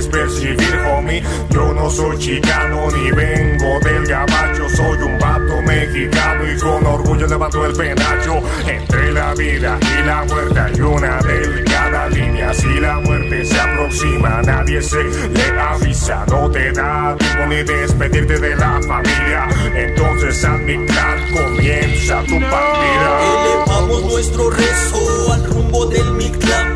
[0.00, 1.22] puedes percibir, homie.
[1.50, 7.26] Yo no soy chicano ni vengo del gabacho, soy un vato mexicano y con orgullo
[7.26, 8.42] levanto el penacho.
[8.66, 12.54] Entre la vida y la muerte hay una delgada línea.
[12.54, 18.38] Si la muerte se aproxima, nadie se le avisa, no te da tiempo ni despedirte
[18.38, 19.48] de la familia.
[19.74, 23.20] Entonces a mitad comienza tu partida.
[23.44, 26.69] Elevamos nuestro rezo al rumbo del Mictlán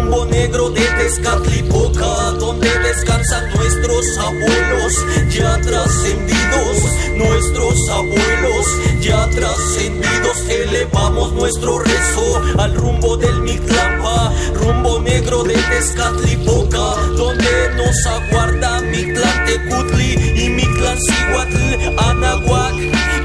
[0.00, 4.92] rumbo negro de Tezcatlipoca, donde descansan nuestros abuelos
[5.28, 6.76] ya trascendidos,
[7.16, 8.66] nuestros abuelos
[9.00, 10.38] ya trascendidos.
[10.48, 19.44] Elevamos nuestro rezo al rumbo del Mictlampa, rumbo negro de Tezcatlipoca, donde nos aguarda Mictlán
[19.44, 22.74] Tecutli y Mictlán Cihuatl, Anahuac,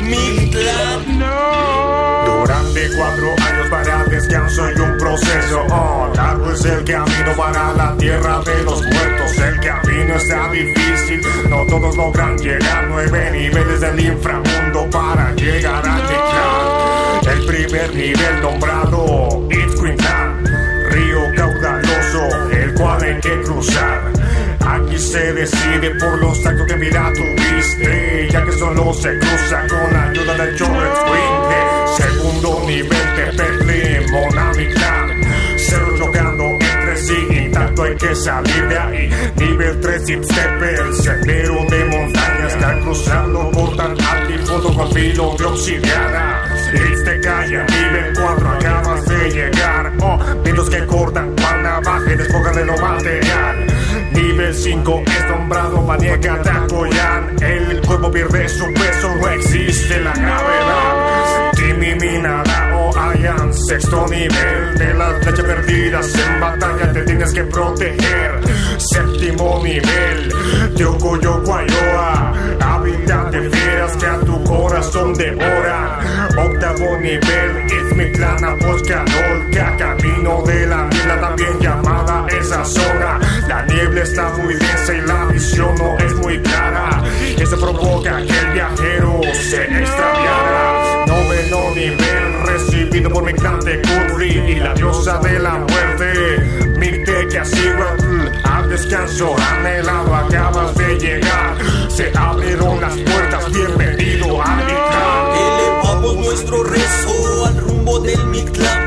[0.02, 1.20] Mictlán.
[1.20, 2.40] No.
[2.42, 3.35] Durante cuatro
[4.46, 5.66] descanso y un proceso.
[5.70, 9.38] Oh, largo es el camino para la tierra de los muertos.
[9.38, 12.86] El camino está difícil, no todos logran llegar.
[12.90, 17.38] Nueve niveles del inframundo para llegar a llegar.
[17.38, 20.46] El primer nivel nombrado It's Quintan,
[20.92, 24.12] río caudaloso, el cual hay que cruzar.
[24.66, 29.94] Aquí se decide por los tacos que vida tuviste, ya que solo se cruza con
[29.94, 30.96] la ayuda del Jordan
[31.98, 33.55] Segundo nivel de
[34.16, 35.22] monadical.
[35.58, 39.10] Cero chocando entre sí, intacto hay que salir de ahí.
[39.38, 40.24] Nivel 3 hip
[40.62, 46.42] el sendero de montaña está cruzando por tan alto y foto con filo de obsidiana.
[46.74, 49.94] Hits calle, nivel 4, acabas de llegar.
[50.02, 53.68] Oh, vientos que cortan cual navaje, despojan de lo material.
[54.12, 57.36] Nivel 5 es nombrado maniaca Takoyan.
[57.42, 60.85] El cuerpo pierde su peso, no existe la gravedad
[63.54, 68.40] sexto nivel de las leches perdidas en batalla te tienes que proteger.
[68.78, 70.32] Séptimo nivel
[70.76, 76.00] de Ocoyo Guayoa hábitat de fieras que a tu corazón devora.
[76.38, 83.20] Octavo nivel es mi clan volcadolca camino de la isla también llamada esa zona.
[83.48, 87.04] La niebla está muy densa y la visión no es muy clara.
[87.38, 91.06] Eso provoca que el viajero se extraviara.
[91.08, 92.45] Noveno nivel
[92.86, 96.70] Dirigido por mi cante Curry y la diosa de la muerte.
[96.78, 101.58] Mirte que así mm, al descanso anhelado acabas de llegar.
[101.90, 104.62] Se abrieron las puertas, bienvenido a
[105.34, 108.85] Elevamos nuestro rezo al rumbo del Mictlán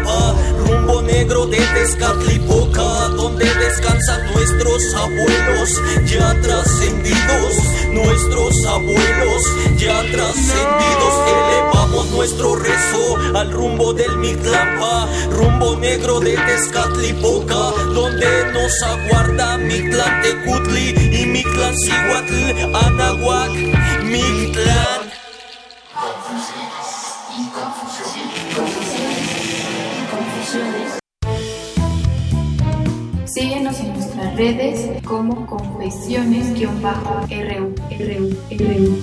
[0.68, 7.54] rumbo negro de Tezcatlipoca, donde descansan nuestros abuelos ya trascendidos,
[7.92, 9.42] nuestros abuelos
[9.76, 11.14] ya trascendidos.
[11.26, 21.20] Elevamos nuestro rezo al rumbo del Mictlampa, rumbo negro de Tezcatlipoca, donde nos aguarda Mictlantecutli
[21.22, 23.52] y Mictlancihuatl, Anahuac,
[24.04, 24.87] Mictlán.
[34.38, 38.98] Redes como confesiones-ru, ru, ru, ru.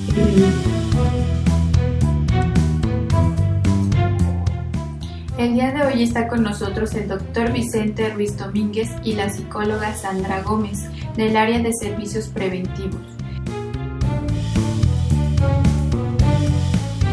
[5.38, 9.94] El día de hoy está con nosotros el doctor Vicente Ruiz Domínguez y la psicóloga
[9.94, 10.86] Sandra Gómez
[11.18, 13.15] del área de servicios preventivos.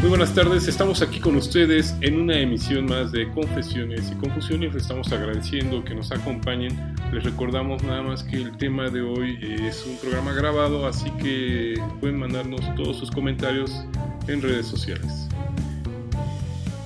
[0.02, 4.75] Muy buenas tardes, estamos aquí con ustedes en una emisión más de Confesiones y Confusiones.
[4.75, 6.76] Les estamos agradeciendo que nos acompañen.
[7.12, 11.81] Les recordamos nada más que el tema de hoy es un programa grabado, así que
[12.00, 13.87] pueden mandarnos todos sus comentarios
[14.26, 15.28] en redes sociales.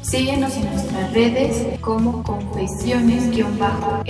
[0.02, 4.04] Síguenos en nuestras redes como confesiones-ru, ru,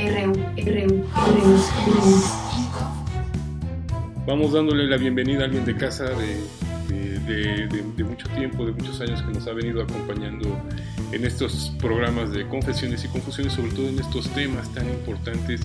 [4.26, 6.66] Vamos dándole la bienvenida a alguien de casa de
[7.26, 10.56] de, mucho tiempo, de muchos años que nos ha venido acompañando
[11.12, 15.62] en estos programas de confesiones y confusiones, sobre todo en estos temas tan importantes.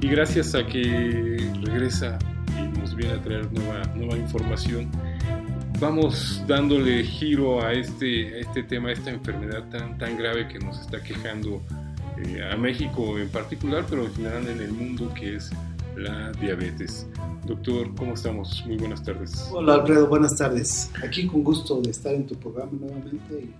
[0.00, 2.18] Y gracias a que regresa
[2.58, 4.90] y nos viene a traer nueva, nueva información,
[5.78, 10.58] vamos dándole giro a este, a este tema, a esta enfermedad tan, tan grave que
[10.58, 11.62] nos está quejando
[12.18, 15.50] eh, a México en particular, pero en general en el mundo, que es
[15.96, 17.06] la diabetes.
[17.46, 18.64] Doctor, ¿cómo estamos?
[18.66, 19.48] Muy buenas tardes.
[19.52, 20.90] Hola Alfredo, buenas tardes.
[21.02, 23.54] Aquí con gusto de estar en tu programa nuevamente y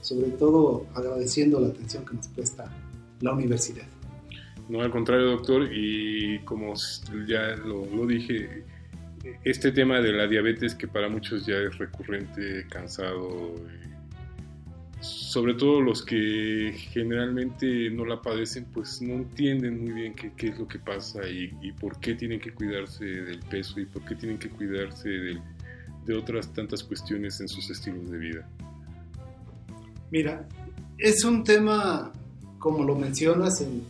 [0.00, 2.72] sobre todo agradeciendo la atención que nos presta
[3.20, 3.86] la universidad.
[4.68, 6.74] No, al contrario, doctor, y como
[7.26, 8.64] ya lo, lo dije,
[9.44, 13.54] este tema de la diabetes que para muchos ya es recurrente, cansado,
[15.00, 20.58] sobre todo los que generalmente no la padecen, pues no entienden muy bien qué, es
[20.58, 24.38] lo que pasa y, por qué tienen que cuidarse del peso y por qué tienen
[24.38, 25.40] que cuidarse de,
[26.04, 28.48] de otras tantas cuestiones en sus estilos de vida.
[30.10, 30.48] Mira,
[30.96, 32.12] es un tema,
[32.58, 33.84] como lo mencionas en,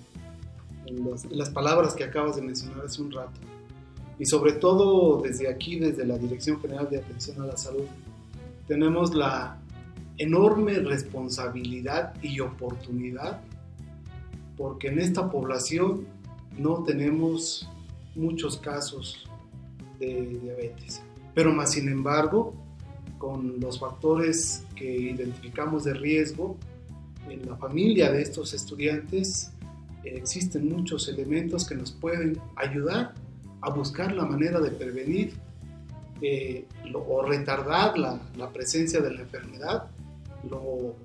[0.87, 3.41] en las palabras que acabas de mencionar hace un rato,
[4.19, 7.87] y sobre todo desde aquí, desde la Dirección General de Atención a la Salud,
[8.67, 9.58] tenemos la
[10.19, 13.41] enorme responsabilidad y oportunidad
[14.57, 16.05] porque en esta población
[16.59, 17.69] no tenemos
[18.17, 19.29] muchos casos
[20.01, 21.01] de diabetes.
[21.35, 22.53] Pero más sin embargo,
[23.19, 26.57] con los factores que identificamos de riesgo
[27.29, 29.53] en la familia de estos estudiantes,
[30.03, 33.15] existen muchos elementos que nos pueden ayudar
[33.61, 35.35] a buscar la manera de prevenir
[36.23, 39.89] eh, o retardar la, la presencia de la enfermedad
[40.49, 40.97] lo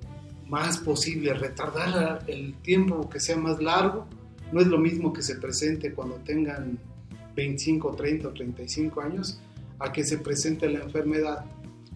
[0.48, 4.08] más posible, retardar el tiempo que sea más largo.
[4.52, 6.78] No es lo mismo que se presente cuando tengan
[7.36, 9.40] 25, 30 o 35 años
[9.80, 11.46] a que se presente la enfermedad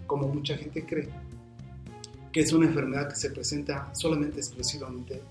[0.08, 1.10] como mucha gente cree,
[2.32, 5.22] que es una enfermedad que se presenta solamente exclusivamente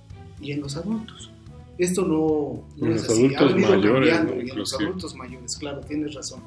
[0.41, 1.31] y en los adultos.
[1.79, 5.81] Esto no, no es así, ha venido mayores, cambiando y en los adultos mayores, claro,
[5.81, 6.41] tienes razón.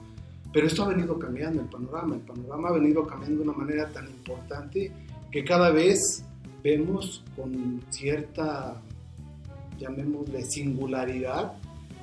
[0.52, 3.88] Pero esto ha venido cambiando el panorama, el panorama ha venido cambiando de una manera
[3.90, 4.92] tan importante
[5.32, 6.26] que cada vez
[6.64, 8.82] vemos con cierta,
[9.78, 11.54] llamémosle, singularidad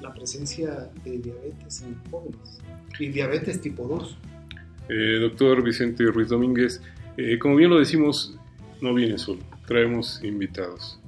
[0.01, 2.61] la presencia de diabetes en jóvenes
[2.99, 4.19] y diabetes tipo 2.
[4.89, 6.81] Eh, doctor Vicente Ruiz Domínguez,
[7.17, 8.39] eh, como bien lo decimos,
[8.81, 11.01] no viene solo, traemos invitados.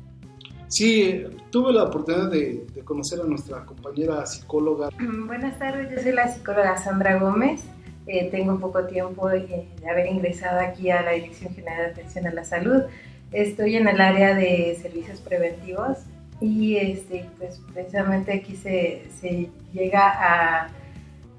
[0.69, 4.91] Sí, tuve la oportunidad de, de, conocer a nuestra compañera psicóloga.
[5.27, 7.63] Buenas tardes, yo soy la psicóloga Sandra Gómez.
[8.08, 12.32] Eh, tengo poco tiempo de, haber ingresado aquí a la Dirección General de Atención a
[12.32, 12.84] la Salud.
[13.32, 15.98] Estoy en el área de servicios preventivos
[16.41, 20.70] y este, pues precisamente aquí se, se llega a,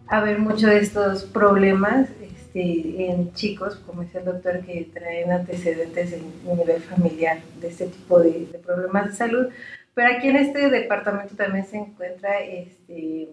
[0.09, 5.31] a, ver muchos de estos problemas este, en chicos, como dice el doctor, que traen
[5.31, 9.47] antecedentes en nivel familiar de este tipo de, de problemas de salud.
[9.95, 13.29] Pero aquí en este departamento también se encuentra este,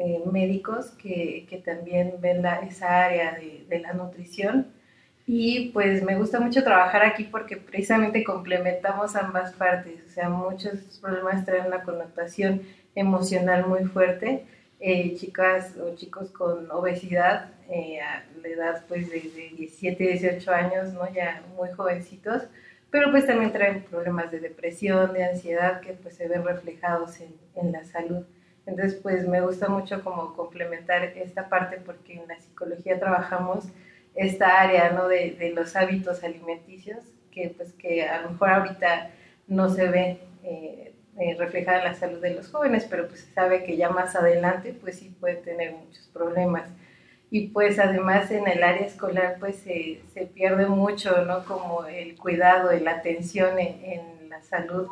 [0.00, 4.68] eh, médicos que, que, también ven la, esa área de, de, la nutrición.
[5.26, 10.02] Y pues me gusta mucho trabajar aquí porque precisamente complementamos ambas partes.
[10.06, 12.62] O sea, muchos problemas traen una connotación
[12.94, 14.46] emocional muy fuerte.
[14.82, 20.50] Eh, chicas o chicos con obesidad eh, a la edad pues de, de 17, 18
[20.50, 21.12] años, ¿no?
[21.12, 22.44] Ya muy jovencitos,
[22.90, 27.34] pero pues también traen problemas de depresión, de ansiedad que pues se ven reflejados en,
[27.56, 28.24] en la salud.
[28.70, 33.64] Entonces, pues me gusta mucho como complementar esta parte porque en la psicología trabajamos
[34.14, 35.08] esta área, ¿no?
[35.08, 36.98] De, de los hábitos alimenticios
[37.32, 39.10] que pues que a lo mejor ahorita
[39.48, 43.32] no se ve eh, eh, reflejada en la salud de los jóvenes, pero pues se
[43.32, 46.70] sabe que ya más adelante pues sí puede tener muchos problemas.
[47.32, 51.44] Y pues además en el área escolar pues se, se pierde mucho, ¿no?
[51.44, 54.88] Como el cuidado, la atención en, en la salud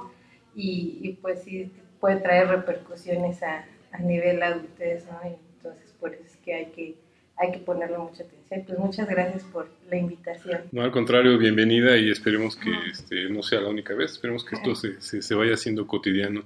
[0.55, 5.19] y, y pues sí puede traer repercusiones a, a nivel adultez, ¿no?
[5.25, 6.95] entonces por eso es que hay que
[7.39, 8.65] hay que ponerle mucha atención.
[8.67, 10.63] Pues muchas gracias por la invitación.
[10.73, 14.57] No, al contrario, bienvenida y esperemos que este, no sea la única vez, esperemos que
[14.57, 16.43] esto se, se, vaya haciendo cotidiano.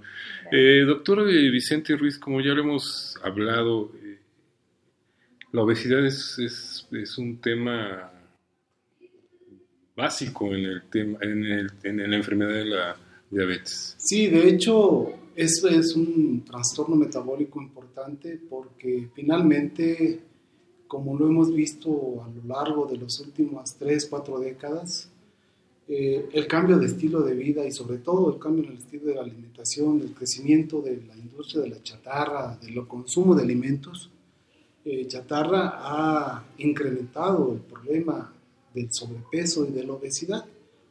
[0.50, 4.18] Eh, doctor Vicente Ruiz, como ya lo hemos hablado, eh,
[5.52, 8.10] la obesidad es, es, es, un tema
[9.96, 12.96] básico en, el tema, en, el, en la enfermedad de la
[13.32, 13.96] diabetes.
[13.98, 20.20] Sí, de hecho, eso es un trastorno metabólico importante porque finalmente
[20.92, 25.08] como lo hemos visto a lo largo de las últimas tres, cuatro décadas,
[25.88, 29.06] eh, el cambio de estilo de vida y sobre todo el cambio en el estilo
[29.06, 34.10] de la alimentación, el crecimiento de la industria de la chatarra, del consumo de alimentos,
[34.84, 38.30] eh, chatarra ha incrementado el problema
[38.74, 40.44] del sobrepeso y de la obesidad,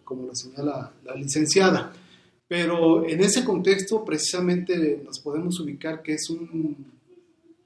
[0.04, 1.94] como lo señala la licenciada.
[2.52, 6.76] Pero en ese contexto precisamente nos podemos ubicar que es un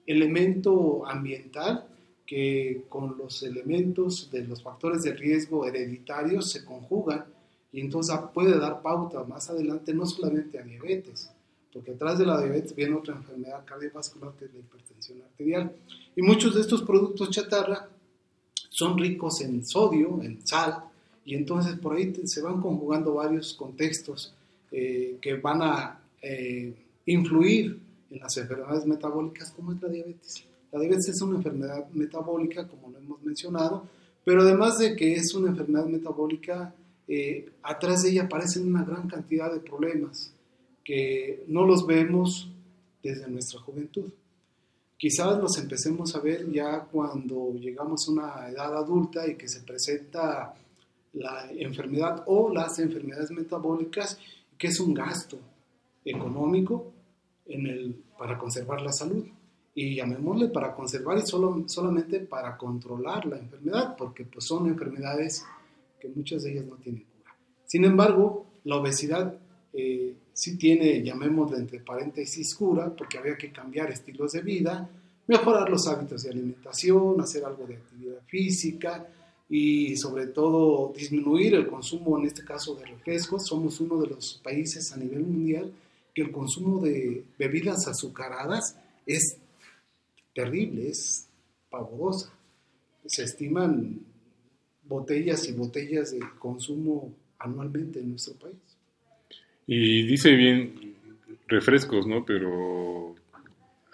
[0.06, 1.88] elemento ambiental
[2.24, 7.26] que con los elementos de los factores de riesgo hereditarios se conjugan
[7.74, 11.32] y entonces puede dar pauta más adelante no solamente a diabetes,
[11.74, 15.76] porque atrás de la diabetes viene otra enfermedad cardiovascular que es la hipertensión arterial.
[16.16, 17.90] Y muchos de estos productos chatarra
[18.70, 20.84] son ricos en sodio, en sal,
[21.26, 24.35] y entonces por ahí se van conjugando varios contextos
[24.78, 27.80] eh, que van a eh, influir
[28.12, 30.44] en las enfermedades metabólicas como es la diabetes.
[30.70, 33.88] La diabetes es una enfermedad metabólica, como lo hemos mencionado,
[34.26, 36.76] pero además de que es una enfermedad metabólica,
[37.08, 40.34] eh, atrás de ella aparecen una gran cantidad de problemas
[40.84, 42.50] que no los vemos
[43.02, 44.12] desde nuestra juventud.
[44.98, 49.62] Quizás los empecemos a ver ya cuando llegamos a una edad adulta y que se
[49.62, 50.54] presenta
[51.14, 54.20] la enfermedad o las enfermedades metabólicas,
[54.58, 55.40] que es un gasto
[56.04, 56.94] económico
[57.46, 59.26] en el, para conservar la salud
[59.74, 65.44] y llamémosle para conservar y solo, solamente para controlar la enfermedad, porque pues son enfermedades
[66.00, 67.36] que muchas de ellas no tienen cura.
[67.66, 69.38] Sin embargo, la obesidad
[69.74, 74.90] eh, sí tiene, llamémosle entre paréntesis, cura, porque había que cambiar estilos de vida,
[75.28, 79.06] mejorar los hábitos de alimentación, hacer algo de actividad física
[79.50, 83.46] y sobre todo disminuir el consumo, en este caso de refrescos.
[83.46, 85.72] Somos uno de los países a nivel mundial
[86.14, 89.38] que el consumo de bebidas azucaradas es
[90.34, 91.28] terrible, es
[91.70, 92.32] pavorosa.
[93.06, 94.00] Se estiman
[94.84, 98.56] botellas y botellas de consumo anualmente en nuestro país.
[99.68, 100.96] Y dice bien
[101.48, 102.26] refrescos, ¿no?
[102.26, 103.16] Pero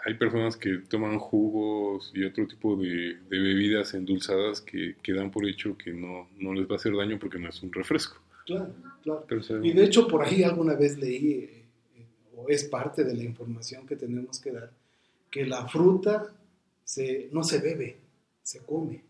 [0.04, 5.48] hay personas que toman jugos y otro tipo de, bebidas endulzadas que, que, dan por
[5.48, 8.18] hecho que no, no, les va a hacer daño porque no es un refresco.
[8.46, 9.26] Claro, claro.
[9.64, 11.66] y de hecho por ahí alguna vez leí, eh,
[12.36, 14.72] o es parte de la información que tenemos que dar,
[15.30, 16.34] que la fruta
[16.84, 17.98] se, no se bebe,
[18.42, 19.02] se come.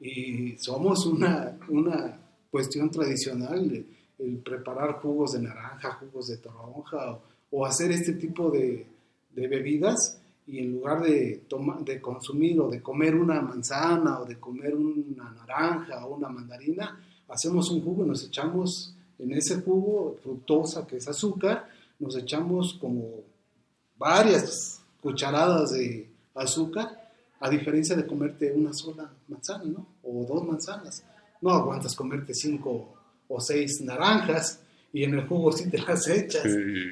[0.00, 2.18] Y somos una, una
[2.50, 3.84] cuestión tradicional
[4.18, 7.18] el, preparar jugos de naranja, jugos de toronja
[7.50, 8.86] o, hacer este tipo de,
[9.34, 11.42] de, bebidas y en lugar de,
[11.84, 17.00] de consumir o de comer una manzana o de comer una naranja o una mandarina,
[17.28, 23.22] hacemos un jugo, nos echamos en ese jugo fructosa que es azúcar, nos echamos como
[23.96, 27.00] varias cucharadas de azúcar,
[27.40, 29.86] a diferencia de comerte una sola manzana, ¿no?
[30.02, 31.04] O dos manzanas.
[31.40, 32.94] No aguantas comerte cinco
[33.28, 34.60] o seis naranjas
[34.92, 36.44] y en el jugo sí te las echas.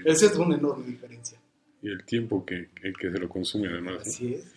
[0.04, 1.38] Esa es una enorme diferencia.
[1.82, 4.06] Y el tiempo que, que, se lo consume además.
[4.06, 4.54] Así es.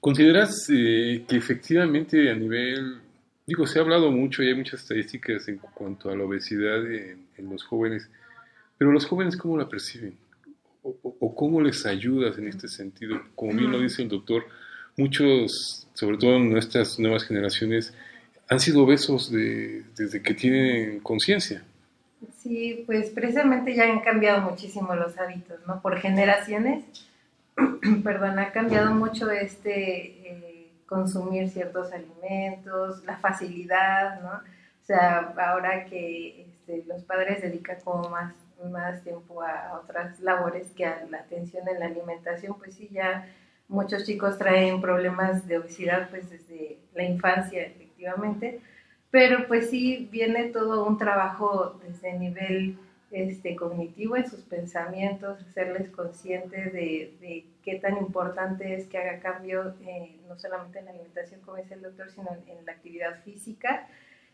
[0.00, 3.00] ¿Consideras eh, que efectivamente a nivel,
[3.46, 7.50] digo, se ha hablado mucho y hay muchas estadísticas en cuanto a la obesidad en
[7.50, 8.08] los jóvenes,
[8.78, 10.16] pero los jóvenes cómo la perciben?
[11.02, 13.20] o, cómo les ayudas en este sentido?
[13.34, 14.46] Como bien lo dice el doctor,
[14.96, 17.92] muchos, sobre todo en nuestras nuevas generaciones,
[18.48, 21.64] han sido obesos desde que tienen conciencia.
[22.38, 25.80] Sí, pues precisamente ya han cambiado muchísimo los hábitos, ¿no?
[25.80, 26.84] Por generaciones,
[28.04, 34.30] perdón, ha cambiado mucho este eh, consumir ciertos alimentos, la facilidad, ¿no?
[34.30, 40.70] O sea, ahora que este, los padres dedican como más más tiempo a, otras labores
[40.72, 43.28] que a la atención en la alimentación, pues sí, ya
[43.68, 48.60] muchos chicos traen problemas de obesidad pues desde la infancia, efectivamente,
[49.10, 52.78] pero pues sí viene todo un trabajo desde el nivel
[53.10, 59.74] este, cognitivo en sus pensamientos, hacerles conscientes de, qué tan importante es que haga cambio,
[59.86, 63.88] eh, no solamente en la alimentación, como dice el doctor, sino en, la actividad física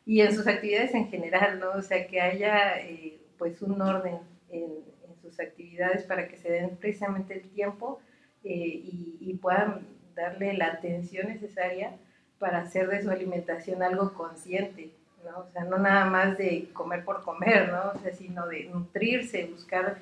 [0.07, 1.71] y en sus actividades en general, ¿no?
[1.73, 4.19] O sea, que haya eh, pues un orden
[4.50, 8.00] en, sus actividades para que se den precisamente el tiempo
[8.43, 9.87] y, puedan
[10.17, 11.93] darle la atención necesaria
[12.42, 14.90] para hacer de su alimentación algo consciente,
[15.25, 15.38] ¿no?
[15.38, 17.92] O sea, no nada más de comer por comer, ¿no?
[18.18, 19.99] sino de nutrirse, buscar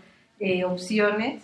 [0.64, 1.42] opciones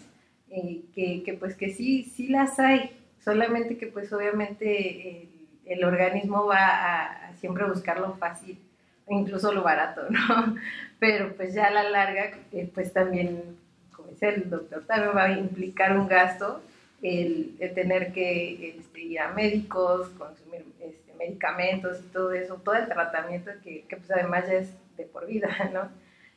[0.94, 5.28] que, que, pues que sí, sí las hay, solamente que pues obviamente
[5.66, 8.58] el, organismo va a, siempre buscar lo fácil,
[9.06, 10.56] incluso lo barato, ¿no?
[10.98, 13.58] Pero pues ya a la larga, eh, pues también,
[13.94, 16.62] como dice el doctor, también va a implicar un gasto
[17.02, 22.88] el, tener que este, ir a médicos, consumir este, medicamentos y todo eso, todo el
[22.88, 25.88] tratamiento que, pues además ya es de por vida, ¿no?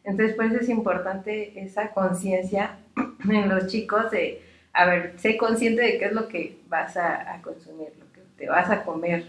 [0.03, 2.77] Entonces, pues es importante esa conciencia
[3.29, 4.41] en los chicos de,
[4.73, 8.47] a ver, sé consciente de qué es lo que vas a, consumir, lo que te
[8.47, 9.25] vas a comer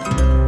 [0.04, 0.41] Bye.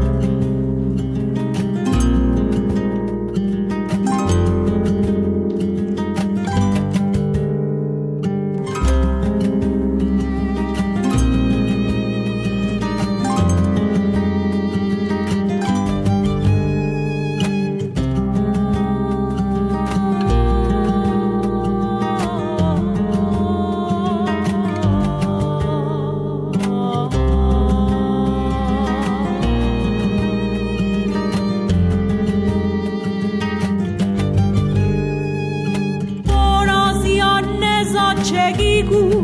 [38.87, 39.24] amigo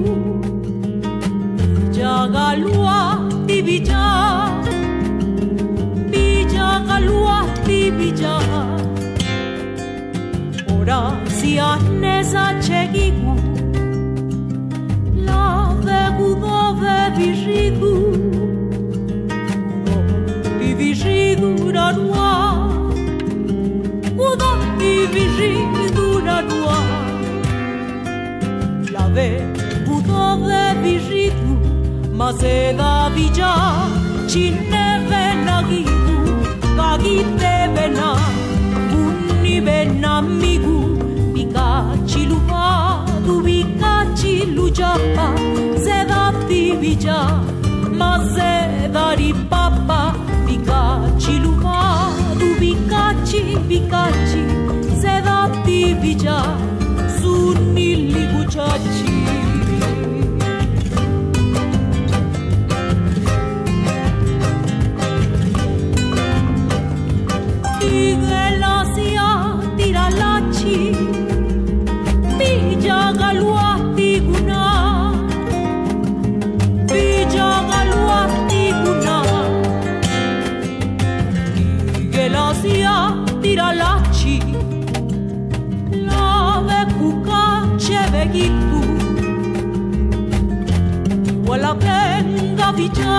[91.90, 93.18] venga dicha,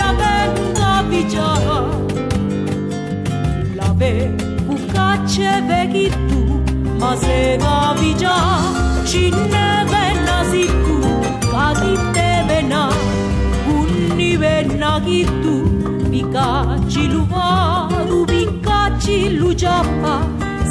[0.00, 1.48] la venga dicha,
[3.78, 4.12] la ve
[4.66, 5.52] cu cace
[6.28, 6.40] tu,
[7.00, 8.36] ma se va vija,
[9.10, 10.96] cine vena zicu,
[11.52, 11.66] ca
[12.14, 12.82] te vena,
[13.76, 15.54] unni vena gitu,
[16.10, 17.48] bicaci chiluva,
[18.28, 20.14] bicaci lugeapa,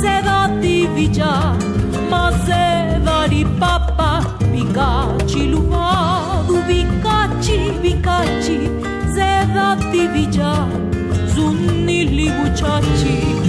[0.01, 1.31] se da divija,
[2.11, 2.63] ma se
[3.05, 3.86] va ripapa,
[4.77, 8.69] Gaci, Lupadu, Bicaci, Bicaci,
[9.09, 10.67] zedati Vigia,
[11.33, 13.46] Zunnili, Buciaci.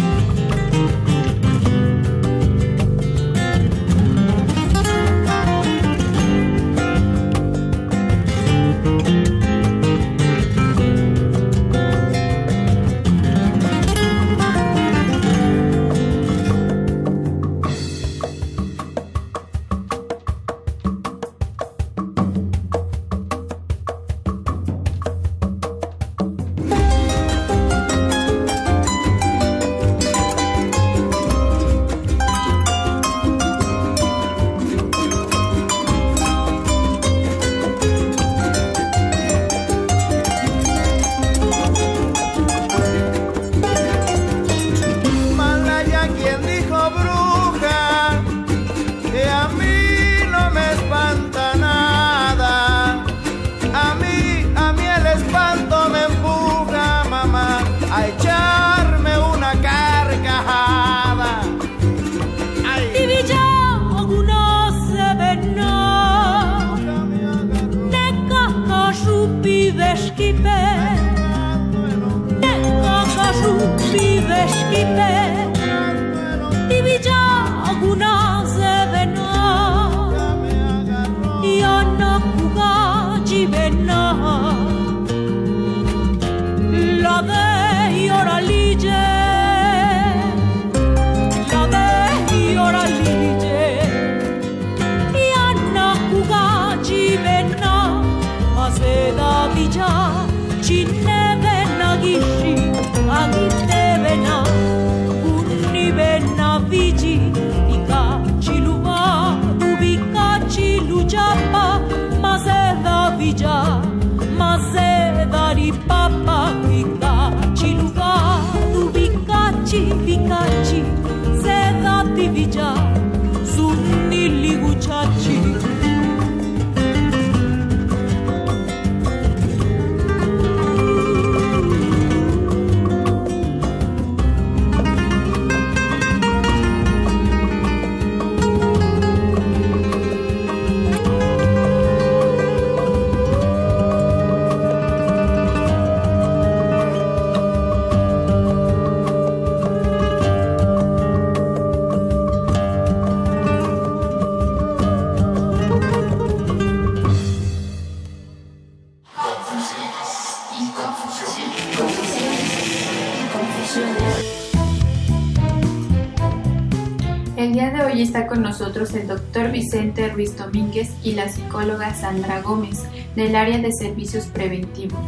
[167.89, 172.83] Zunni buchachi con nosotros el doctor Vicente Ruiz Domínguez y la psicóloga Sandra Gómez
[173.17, 175.01] del área de servicios preventivos.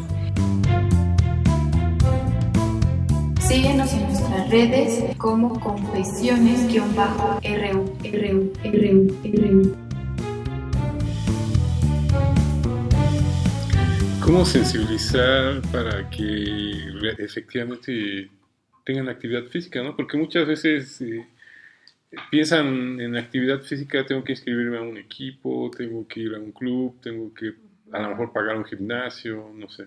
[3.41, 9.77] Síguenos en nuestras redes como confesiones-ru, ru, ru, ru.
[14.25, 16.73] ¿Cómo sensibilizar para que
[17.19, 18.31] efectivamente
[18.85, 19.83] tengan actividad física?
[19.83, 19.95] ¿no?
[19.97, 21.01] Porque muchas veces...
[21.03, 21.27] Eh,
[22.31, 26.53] piensan en actividad física, tengo que inscribirme a un equipo, tengo que ir a un
[26.53, 27.55] club, tengo que
[27.93, 29.87] a lo mejor pagar un gimnasio, no sé.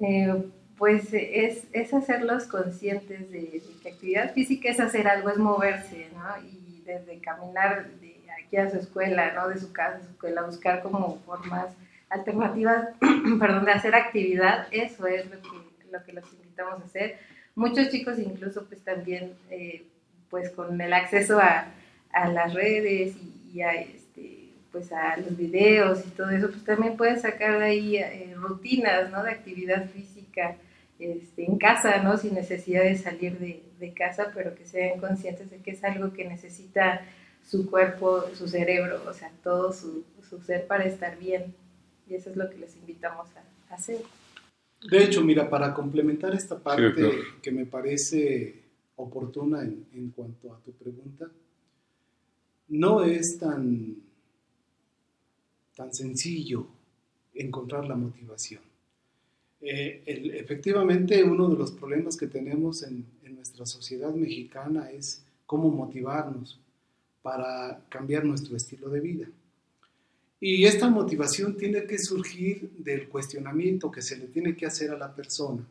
[0.00, 0.44] Eh,
[0.76, 6.44] pues es, es, hacerlos conscientes de, que actividad física es hacer algo, es moverse, ¿no?
[6.44, 9.48] Y desde caminar de aquí a su escuela, ¿no?
[9.48, 11.74] De su casa a su escuela, buscar como formas
[12.10, 12.88] alternativas,
[13.40, 17.18] perdón, de hacer actividad, eso es lo que, lo que los invitamos a hacer.
[17.54, 19.32] Muchos chicos incluso pues también...
[19.50, 19.86] Eh,
[20.30, 21.72] pues con el acceso a,
[22.12, 23.14] a las redes
[23.52, 27.64] y, a, este, pues a los videos y todo eso, pues también pueden sacar de
[27.64, 29.22] ahí eh, rutinas, ¿no?
[29.22, 30.56] De actividad física
[30.98, 32.16] este, en casa, ¿no?
[32.16, 36.12] Sin necesidad de salir de, de, casa, pero que sean conscientes de que es algo
[36.12, 37.02] que necesita
[37.44, 41.54] su cuerpo, su cerebro, o sea, todo su, su ser para estar bien.
[42.08, 43.98] Y eso es lo que les invitamos a, hacer.
[44.90, 47.10] De hecho, mira, para complementar esta parte
[47.42, 48.65] que me parece
[48.96, 51.30] oportuna en, cuanto a tu pregunta,
[52.68, 53.96] no es tan,
[55.74, 56.66] tan sencillo
[57.34, 58.62] encontrar la motivación.
[59.60, 63.04] Eh, efectivamente, uno de los problemas que tenemos en,
[63.34, 66.58] nuestra sociedad mexicana es cómo motivarnos
[67.22, 69.28] para cambiar nuestro estilo de vida.
[70.40, 74.98] Y esta motivación tiene que surgir del cuestionamiento que se le tiene que hacer a
[74.98, 75.64] la persona,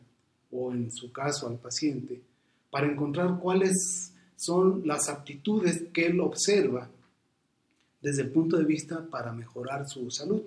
[0.50, 2.20] o en su caso al paciente,
[2.70, 6.88] para encontrar cuáles son las aptitudes que él observa
[8.00, 10.42] desde el punto de vista para mejorar su salud.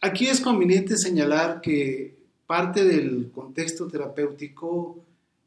[0.00, 2.14] Aquí es conveniente señalar que
[2.46, 4.98] parte del contexto terapéutico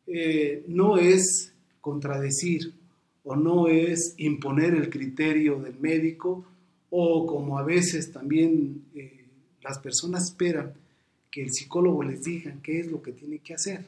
[0.07, 2.73] eh, no es contradecir
[3.23, 6.45] o no es imponer el criterio del médico
[6.89, 9.25] o como a veces también eh,
[9.61, 10.73] las personas esperan
[11.29, 13.85] que el psicólogo les diga qué es lo que tiene que hacer.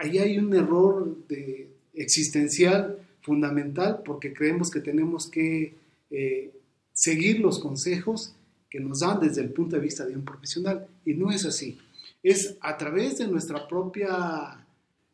[0.00, 5.74] Ahí hay un error de, existencial fundamental porque creemos que tenemos que
[6.10, 6.50] eh,
[6.94, 8.34] seguir los consejos
[8.70, 11.78] que nos dan desde el punto de vista de un profesional y no es así.
[12.22, 14.64] Es a través de nuestra propia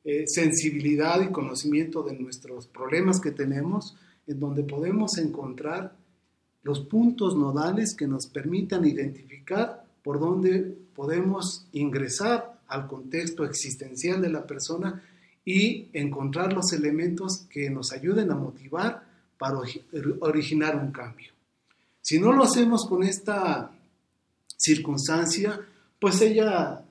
[0.05, 3.97] eh, sensibilidad y conocimiento de nuestros problemas que tenemos
[4.29, 5.97] en donde podemos encontrar
[6.63, 14.31] los puntos nodales que nos permitan identificar por dónde podemos ingresar al contexto existencial de
[14.31, 15.03] la persona
[15.45, 19.05] y encontrar los elementos que nos ayuden a motivar
[19.39, 19.61] para
[20.21, 21.33] originar un cambio.
[22.01, 23.71] Si no lo hacemos con esta
[24.57, 25.61] circunstancia,
[26.01, 26.85] pues ella,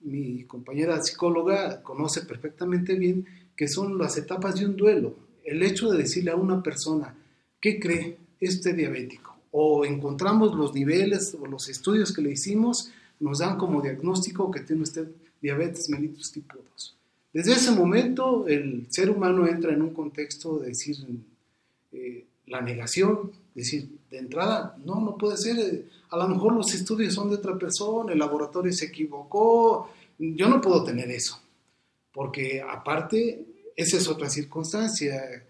[0.00, 3.26] mi compañera psicóloga, conoce perfectamente bien
[3.56, 5.16] que son las etapas de un duelo.
[5.44, 7.14] El hecho de decirle a una persona,
[7.60, 8.18] ¿qué cree?
[8.40, 9.36] ¿Es usted diabético?
[9.52, 14.60] O encontramos los niveles o los estudios que le hicimos, nos dan como diagnóstico que
[14.60, 15.08] tiene usted
[15.40, 16.96] diabetes mellitus tipo 2
[17.32, 20.96] desde ese momento el ser humano entra en un contexto de decir
[21.92, 26.72] eh, la negación, decir de entrada, no, no puede ser, eh, a lo mejor los
[26.72, 31.40] estudios son de otra persona, el laboratorio se equivocó, yo no puedo tener eso,
[32.12, 33.44] porque aparte,
[33.76, 35.44] esa es otra circunstancia.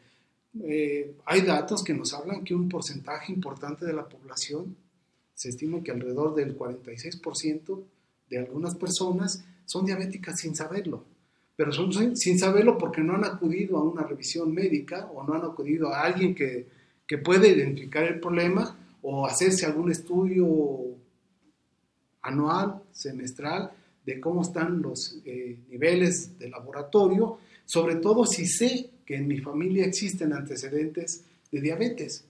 [0.65, 4.75] Eh, hay datos que nos hablan que un porcentaje importante de la población,
[5.37, 7.81] se estima que alrededor del 46%
[8.29, 11.05] de algunas personas son diabéticas sin saberlo
[11.57, 15.43] pero son sin saberlo porque no han acudido a una revisión médica o no han
[15.43, 16.67] acudido a alguien que,
[17.07, 20.47] que identificar el problema o hacerse algún estudio
[22.21, 23.71] anual, semestral,
[24.05, 29.39] de cómo están los eh, niveles de laboratorio, sobre todo si sé que en mi
[29.39, 32.25] familia existen antecedentes de diabetes.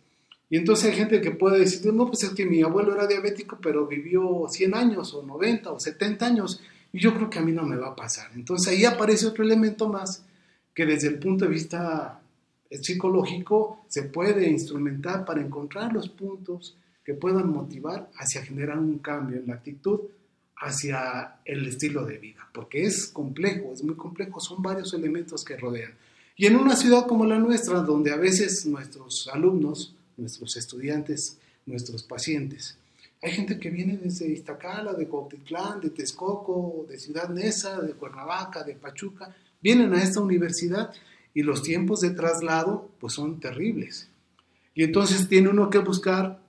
[0.49, 3.59] Y entonces hay gente que puede decir, no, pues es que mi abuelo era diabético,
[3.61, 6.61] pero vivió 100 años o 90 o 70 años
[6.93, 8.31] y yo creo que a mí no me va a pasar.
[8.35, 10.25] Entonces ahí aparece otro elemento más
[10.73, 12.21] que desde el punto de vista
[12.71, 19.39] psicológico se puede instrumentar para encontrar los puntos que puedan motivar hacia generar un cambio
[19.39, 20.01] en la actitud
[20.59, 25.57] hacia el estilo de vida, porque es complejo, es muy complejo, son varios elementos que
[25.57, 25.93] rodean.
[26.37, 32.03] Y en una ciudad como la nuestra, donde a veces nuestros alumnos, nuestros estudiantes, nuestros
[32.03, 32.79] pacientes,
[33.23, 38.63] hay gente que viene desde Iztacala, de Cuautitlán, de Texcoco, de Ciudad Neza, de Cuernavaca,
[38.63, 40.93] de Pachuca, vienen a esta universidad
[41.35, 44.09] y los tiempos de traslado pues son terribles.
[44.75, 46.41] Y entonces tiene uno que buscar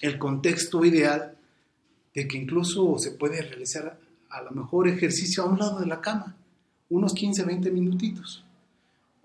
[0.00, 1.36] el contexto ideal
[2.14, 6.00] de que incluso se puede realizar a lo mejor ejercicio a un lado de la
[6.00, 6.36] cama,
[6.90, 8.44] unos 15, 20 minutitos.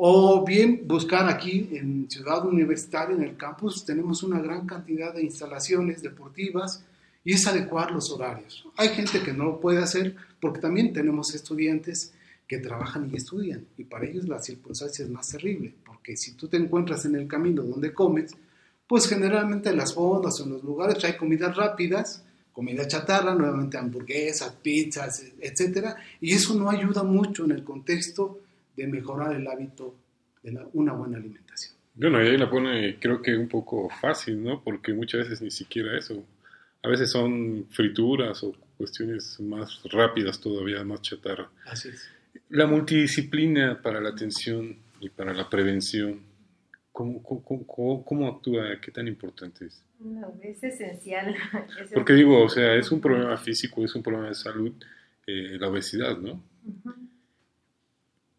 [0.04, 5.22] O bien buscar aquí en Ciudad Universitaria, en el campus, tenemos una gran cantidad de
[5.22, 6.84] instalaciones deportivas
[7.24, 8.66] y es adecuar los horarios.
[8.78, 12.14] Hay gente que no lo puede hacer porque también tenemos estudiantes
[12.48, 16.48] que trabajan y estudian y para ellos la circunstancia es más terrible porque si tú
[16.48, 18.32] te encuentras en el camino donde comes,
[18.88, 23.78] pues generalmente en las fondas o en los lugares hay comidas rápidas, comida chatarra, nuevamente
[23.78, 28.40] hamburguesas, pizzas, etcétera, y eso no ayuda mucho en el contexto
[28.82, 29.96] de mejorar el hábito
[30.44, 31.76] de una buena alimentación.
[31.94, 34.64] Bueno, y ahí la pone creo que un poco fácil, ¿no?
[34.64, 36.24] Porque muchas veces ni siquiera eso.
[36.84, 41.50] A veces son frituras o cuestiones más rápidas todavía, más chatarra.
[41.66, 42.10] Así es.
[42.50, 46.22] La multidisciplina para la atención y para la prevención,
[46.92, 48.80] ¿cómo, cómo, cómo, actúa?
[48.82, 49.84] ¿Qué tan importante es?
[50.00, 51.36] No, es esencial.
[51.94, 54.74] Porque digo, o sea, es un problema físico, es un problema de salud,
[55.28, 56.42] eh, la obesidad, ¿no?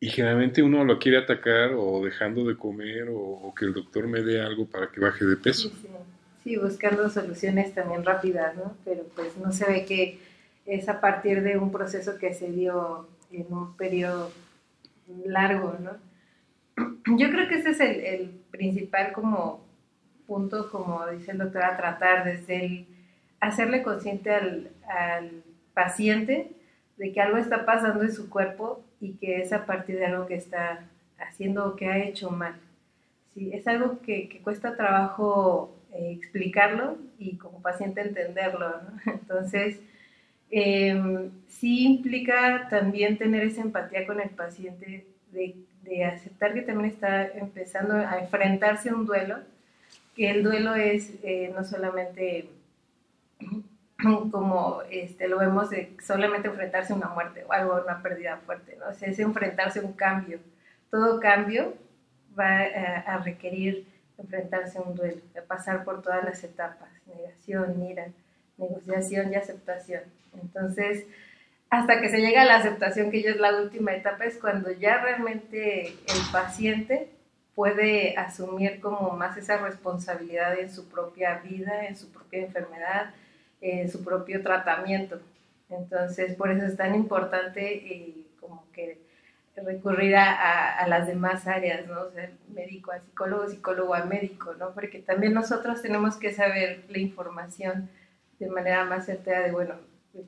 [0.03, 4.21] Y generalmente uno lo quiere atacar o dejando de comer o, que el doctor me
[4.21, 5.71] dé algo para que baje de peso.
[6.43, 8.77] Sí, buscando soluciones también rápidas, ¿no?
[8.85, 10.19] Pero pues no se ve que
[10.67, 14.33] es a partir de un proceso que se dio en un periodo
[15.25, 15.93] largo, ¿no?
[17.17, 19.65] Yo creo que ese es el, principal como
[20.27, 22.87] punto, como dice el doctor, a tratar desde el
[23.39, 26.51] hacerle consciente al, al paciente
[26.97, 30.27] de que algo está pasando en su cuerpo y que es a partir de algo
[30.27, 30.85] que está
[31.19, 32.55] haciendo o que ha hecho mal.
[33.35, 39.13] Sí, es algo que, que cuesta trabajo eh, explicarlo y como paciente entenderlo, ¿no?
[39.13, 39.81] Entonces,
[40.51, 46.91] eh, sí implica también tener esa empatía con el paciente, de, de, aceptar que también
[46.91, 49.39] está empezando a enfrentarse a un duelo,
[50.15, 52.49] que el duelo es eh, no solamente
[54.31, 58.77] como este, lo vemos de solamente enfrentarse a una muerte o algo, una pérdida fuerte,
[58.79, 58.89] ¿no?
[58.89, 60.39] O sea, es enfrentarse a un cambio.
[60.91, 61.75] Todo cambio
[62.39, 63.87] va a, a requerir
[64.19, 68.07] enfrentarse a un duelo, a pasar por todas las etapas, negación, ira,
[68.57, 70.03] negociación y aceptación.
[70.41, 71.07] Entonces,
[71.71, 74.71] hasta que se llega a la aceptación, que ya es la última etapa, es cuando
[74.71, 77.09] ya realmente el paciente
[77.55, 83.15] puede asumir como más esa responsabilidad en su propia vida, en su propia enfermedad,
[83.63, 85.21] en su propio tratamiento.
[85.71, 88.99] Entonces, por eso es tan importante eh, como que
[89.57, 92.01] recurrir a, a, las demás áreas, ¿no?
[92.03, 92.11] O
[92.55, 94.73] médico a psicólogo, psicólogo a médico, ¿no?
[94.73, 97.89] Porque también nosotros tenemos que saber la información
[98.39, 99.75] de manera más certera de, bueno,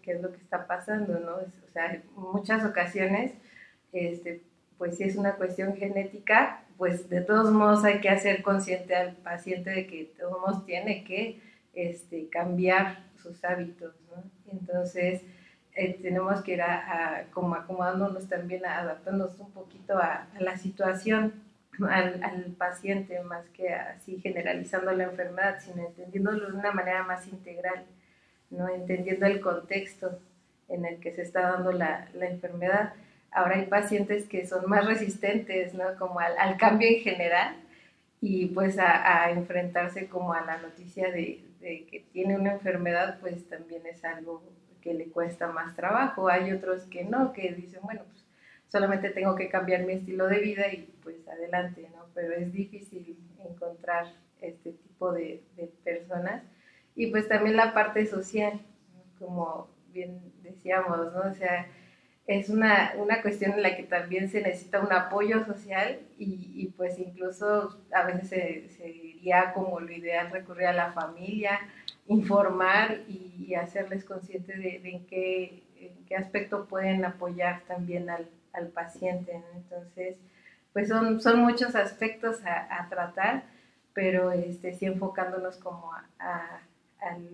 [0.02, 1.36] qué es lo que está pasando, ¿no?
[1.36, 3.32] O sea, en muchas ocasiones,
[3.92, 4.42] este,
[4.78, 9.14] pues si es una cuestión genética, pues de todos modos hay que hacer consciente al
[9.16, 11.40] paciente de que todos modos tiene que
[11.74, 13.94] este, cambiar sus hábitos.
[14.52, 15.22] Entonces,
[15.74, 21.32] eh, tenemos que ir a, como acomodándonos también, adaptándonos un poquito a, a la situación,
[21.88, 27.84] al, paciente, más que así generalizando la enfermedad, sino entendiéndolo de una manera más integral,
[28.50, 28.68] ¿no?
[28.68, 30.20] entendiendo el contexto
[30.68, 32.94] en el que se está dando la, la enfermedad.
[33.32, 35.96] Ahora hay pacientes que son más resistentes, ¿no?
[35.98, 37.56] Como al, al cambio en general
[38.20, 43.18] y pues a, a, enfrentarse como a la noticia de, de que tiene una enfermedad,
[43.20, 44.42] pues también es algo
[44.82, 48.22] que le cuesta más trabajo, hay otros que no, que dicen, bueno, pues
[48.68, 52.04] solamente tengo que cambiar mi estilo de vida y pues adelante, ¿no?
[52.14, 56.42] Pero es difícil encontrar este tipo de, de personas.
[56.94, 58.60] Y pues también la parte social,
[59.18, 61.30] como bien decíamos, ¿no?
[61.30, 61.66] O sea,
[62.26, 66.68] es una, una cuestión en la que también se necesita un apoyo social y, y
[66.68, 71.60] pues incluso a veces se, se diría como lo ideal recurrir a la familia,
[72.06, 75.62] informar y, hacerles conscientes de, en, qué,
[76.08, 79.40] qué aspecto pueden apoyar también al, al paciente.
[79.54, 80.16] Entonces,
[80.72, 83.44] pues son, son muchos aspectos a, a tratar,
[83.92, 86.62] pero este, sí enfocándonos como a, a,
[87.00, 87.28] al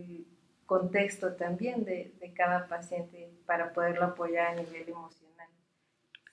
[0.70, 5.48] contexto también de, de, cada paciente para poderlo apoyar a nivel emocional.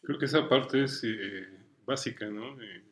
[0.03, 1.47] Creo que esa parte es eh,
[1.87, 2.61] básica, ¿no?
[2.61, 2.83] Eh,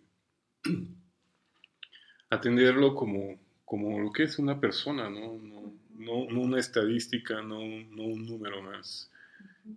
[2.32, 7.60] atenderlo como como lo que es una persona, no, no, no, no una estadística, no,
[7.60, 9.12] no, un número más.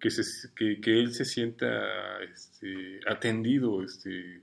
[0.00, 0.22] Que, se,
[0.54, 3.82] que, que él se sienta este, atendido.
[3.82, 4.42] Este.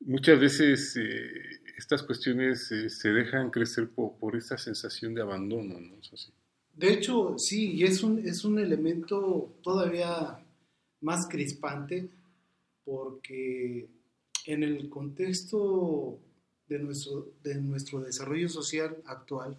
[0.00, 5.80] Muchas veces eh, estas cuestiones eh, se dejan crecer por, esta sensación de abandono.
[5.80, 5.96] ¿no?
[6.74, 10.38] De hecho, sí, y es un, es un elemento todavía
[11.00, 12.10] más crispante
[12.84, 13.88] porque
[14.44, 16.18] en el contexto
[16.68, 19.56] de nuestro, de nuestro desarrollo social actual,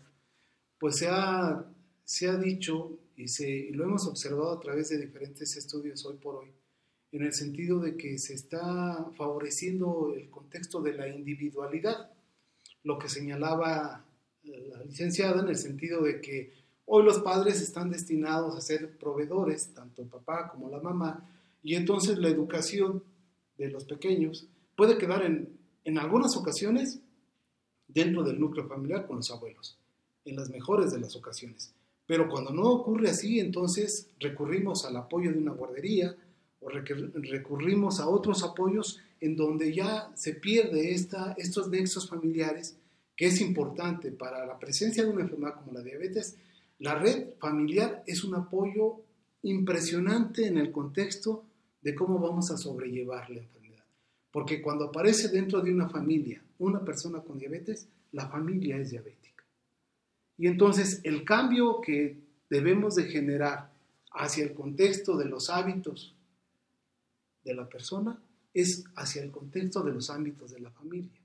[0.77, 1.65] pues se ha,
[2.03, 6.17] se ha dicho y, se, y lo hemos observado a través de diferentes estudios hoy
[6.17, 6.51] por hoy,
[7.11, 12.09] en el sentido de que se está favoreciendo el contexto de la individualidad,
[12.83, 14.05] lo que señalaba
[14.43, 16.53] la licenciada en el sentido de que
[16.85, 21.29] hoy los padres están destinados a ser proveedores, tanto el papá como la mamá,
[21.63, 23.03] y entonces la educación
[23.57, 25.49] de los pequeños puede quedar en,
[25.83, 26.99] en algunas ocasiones
[27.87, 29.77] dentro del núcleo familiar con los abuelos,
[30.25, 31.73] en las mejores de las ocasiones.
[32.07, 36.15] Pero cuando no ocurre así, entonces recurrimos al apoyo de una guardería
[36.61, 42.77] o recurrimos a otros apoyos en donde ya se pierde esta, estos nexos familiares,
[43.15, 46.37] que es importante para la presencia de una enfermedad como la diabetes.
[46.79, 49.01] La red familiar es un apoyo
[49.43, 51.43] impresionante en el contexto
[51.81, 53.83] de cómo vamos a sobrellevar la enfermedad.
[54.31, 59.43] Porque cuando aparece dentro de una familia una persona con diabetes, la familia es diabética.
[60.37, 62.17] Y entonces el cambio que
[62.49, 63.71] debemos de generar
[64.11, 66.15] hacia el contexto de los hábitos
[67.43, 68.19] de la persona
[68.53, 71.19] es hacia el contexto de los ámbitos de la familia.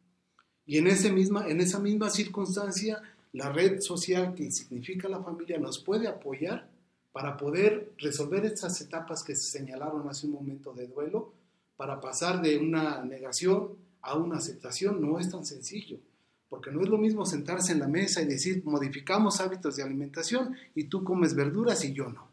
[0.64, 3.03] Y en, ese misma, en esa misma circunstancia,
[3.33, 6.69] la red social que significa la familia nos puede apoyar
[7.12, 11.33] para poder resolver estas etapas que se señalaron hace un momento de duelo
[11.77, 13.71] para pasar de una negación
[14.03, 15.99] a una aceptación no es tan sencillo,
[16.49, 20.55] porque no es lo mismo sentarse en la mesa y decir, modificamos hábitos de alimentación
[20.75, 22.29] y tú comes verduras y yo no.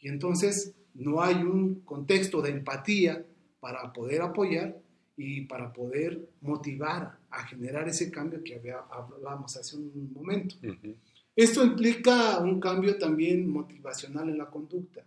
[0.00, 3.24] Y entonces no hay un contexto de empatía
[3.60, 4.78] para poder apoyar
[5.16, 10.56] y para poder motivar a generar ese cambio que hablábamos hace un momento.
[11.34, 15.02] Esto implica un cambio también motivacional en la conducta,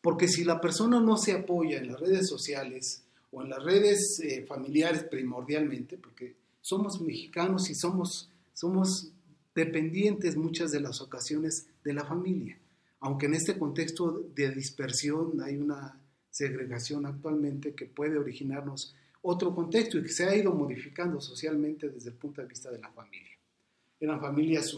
[0.00, 4.20] porque si la persona no se apoya en las redes sociales o en las redes
[4.20, 9.10] eh, familiares primordialmente, porque somos mexicanos y somos, somos
[9.54, 12.58] dependientes muchas de las ocasiones de la familia,
[13.00, 19.98] aunque en este contexto de dispersión hay una segregación actualmente que puede originarnos otro contexto
[19.98, 23.38] y que se ha ido modificando socialmente desde el punto de vista de la familia
[24.00, 24.76] eran familias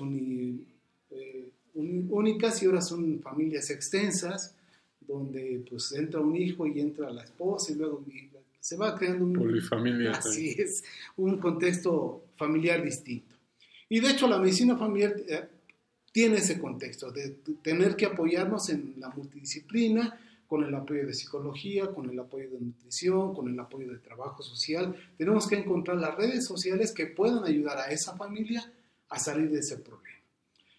[1.11, 4.57] eh, únicas y ahora son familias extensas,
[5.01, 8.05] donde pues entra un hijo y entra la esposa y luego
[8.61, 9.33] se va creando un...
[9.33, 10.13] Polifamilia.
[10.13, 10.85] Así es,
[11.17, 13.37] un contexto familiar distinto.
[13.89, 15.49] Y de hecho la medicina familiar eh,
[16.13, 20.19] tiene ese contexto de tener que apoyarnos en la multidisciplina,
[20.51, 24.43] con el apoyo de psicología, con el apoyo de nutrición, con el apoyo de trabajo
[24.43, 24.97] social.
[25.17, 28.61] Tenemos que encontrar las redes sociales que puedan ayudar a esa familia
[29.11, 30.19] a salir de ese problema.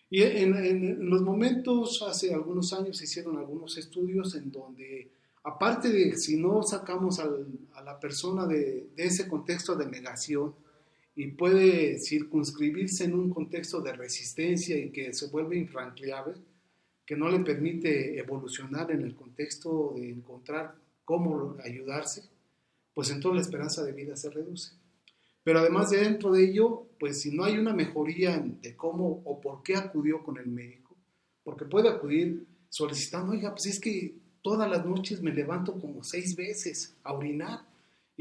[0.09, 5.09] Y en, los momentos, hace algunos años se hicieron algunos estudios en donde,
[5.45, 10.53] aparte de si no sacamos a la persona de, ese contexto de negación
[11.15, 16.35] y puede circunscribirse en un contexto de resistencia y que se vuelve infranqueable,
[17.05, 22.23] que no le permite evolucionar en el contexto de encontrar cómo ayudarse,
[22.93, 24.73] pues entonces la esperanza de vida se reduce.
[25.43, 29.41] Pero además de dentro de ello, pues si no hay una mejoría de cómo o
[29.41, 30.95] por qué acudió con el médico,
[31.43, 36.35] porque puede acudir solicitando, oiga, pues es que todas las noches me levanto como seis
[36.35, 37.70] veces a orinar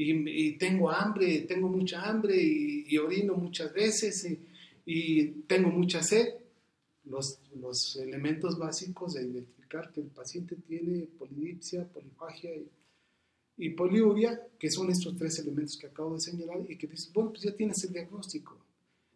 [0.03, 4.39] y, tengo hambre, tengo mucha hambre y, orino muchas veces y,
[4.85, 6.35] y, tengo mucha sed.
[7.05, 12.69] Los, los elementos básicos de identificar que el paciente tiene polidipsia, polifagia y
[13.57, 17.29] y poliuria, que son estos tres elementos que acabo de señalar, y que dices, bueno,
[17.29, 18.57] pues ya tienes el diagnóstico.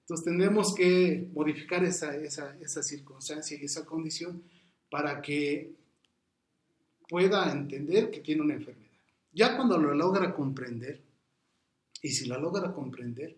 [0.01, 4.43] Entonces tendremos que modificar esa, esa, esa circunstancia y esa condición
[4.87, 5.73] para que
[7.09, 8.84] pueda entender que tiene una enfermedad.
[9.35, 11.01] Ya cuando lo logra comprender,
[12.01, 13.35] y si la logra comprender,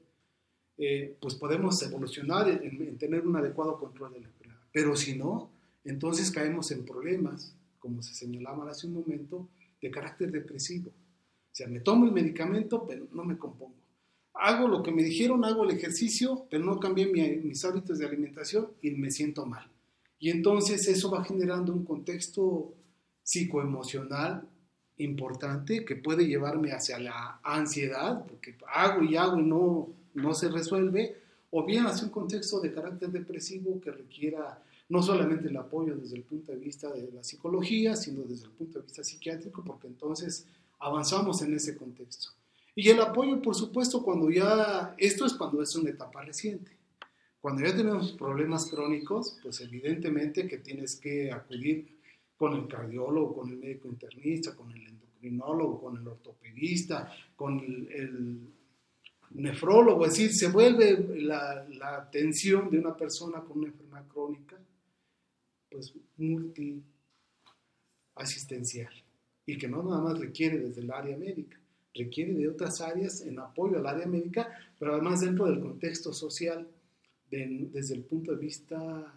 [0.78, 4.62] eh, pues podemos evolucionar en, en, tener un adecuado control de la enfermedad.
[4.72, 5.50] Pero si no,
[5.84, 9.50] entonces caemos en problemas, como se señalaba hace un momento,
[9.82, 10.90] de carácter depresivo.
[10.90, 13.74] O sea, me tomo el medicamento, pero no me compongo.
[14.36, 18.68] Hago lo que me dijeron, hago el ejercicio, pero no cambié mis hábitos de alimentación
[18.84, 19.68] y me siento mal.
[20.20, 22.76] Y entonces eso va generando un contexto
[23.24, 24.48] psicoemocional
[24.98, 30.50] importante que puede llevarme hacia la ansiedad, porque hago y hago y no, no se
[30.50, 31.18] resuelve,
[31.52, 36.16] o bien hacia un contexto de carácter depresivo que requiera no solamente el apoyo desde
[36.16, 39.88] el punto de vista de la psicología, sino desde el punto de vista psiquiátrico, porque
[39.88, 40.46] entonces
[40.80, 42.30] avanzamos en ese contexto.
[42.76, 46.72] Y el apoyo, por supuesto, cuando ya, esto es cuando es una etapa reciente.
[47.42, 51.97] Cuando ya tenemos problemas crónicos, pues evidentemente que tienes que acudir
[52.38, 58.54] con el cardiólogo, con el médico internista, con el endocrinólogo, con el ortopedista, con el,
[59.30, 64.58] nefrólogo, es decir, se vuelve la, la atención de una persona con una enfermedad crónica
[65.70, 68.94] pues multiasistencial.
[69.46, 71.60] Y que no nada más requiere desde el área médica,
[71.94, 74.48] requiere de otras áreas en apoyo al área médica,
[74.80, 76.66] pero además dentro del contexto social,
[77.30, 79.14] desde el punto de vista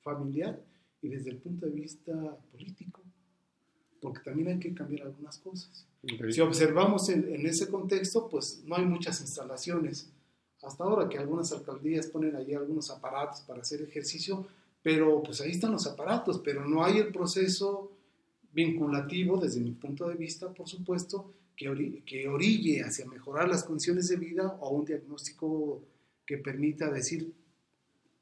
[0.00, 0.58] familiar
[1.02, 3.02] y desde el punto de vista político,
[4.00, 5.84] porque también hay que cambiar algunas cosas.
[6.30, 10.10] Si observamos en, en, ese contexto, pues no hay muchas instalaciones.
[10.62, 14.46] Hasta ahora que algunas alcaldías ponen ahí algunos aparatos para hacer ejercicio,
[14.82, 17.92] pero pues ahí están los aparatos, pero no hay el proceso
[18.52, 24.08] vinculativo desde mi punto de vista, por supuesto, que, que orille hacia mejorar las condiciones
[24.08, 25.82] de vida o un diagnóstico
[26.26, 27.32] que permita decir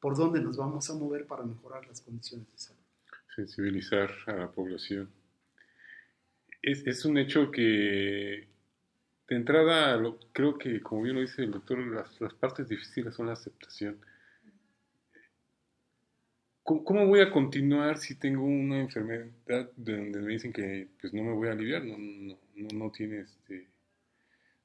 [0.01, 2.81] por dónde nos vamos a mover para mejorar las condiciones de salud.
[3.37, 5.11] Sensibilizar a la población.
[6.63, 8.49] Es, un hecho que
[9.29, 9.99] de entrada,
[10.33, 13.99] creo que, como bien lo dice el doctor, las, partes difíciles son la aceptación
[16.63, 21.25] ¿Cómo, voy a continuar si tengo una enfermedad de donde me dicen que pues, no
[21.25, 21.85] me voy a aliviar?
[21.85, 22.39] No, no,
[22.73, 23.67] no, tiene este,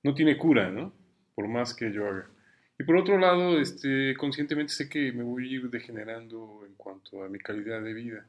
[0.03, 0.93] no tiene cura, ¿no?
[1.33, 2.29] Por más que yo haga.
[2.77, 7.23] Y por otro lado, este, conscientemente sé que me voy a ir degenerando en cuanto
[7.23, 8.25] a mi calidad de vida.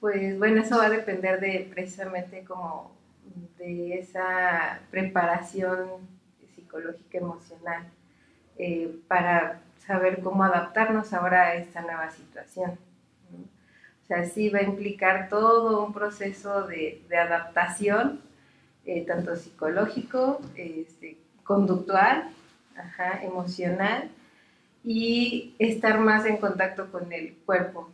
[0.00, 2.96] Pues bueno, eso va a depender de precisamente como
[3.58, 5.88] de esa preparación
[6.54, 7.86] psicológica emocional
[8.58, 12.78] eh, para saber cómo adaptarnos ahora a esta nueva situación.
[14.02, 18.20] O sea, sí va a implicar todo un proceso de, adaptación
[18.84, 22.30] eh, tanto psicológico, este, conductual,
[23.22, 24.10] emocional
[24.84, 27.90] y estar más en contacto con el cuerpo.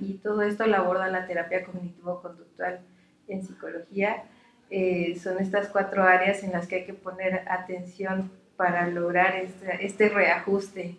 [0.00, 2.80] y todo esto lo aborda la terapia cognitivo-conductual
[3.28, 4.24] en psicología.
[4.70, 9.34] Eh, son estas cuatro áreas en las que hay que poner atención para lograr
[9.80, 10.98] este, reajuste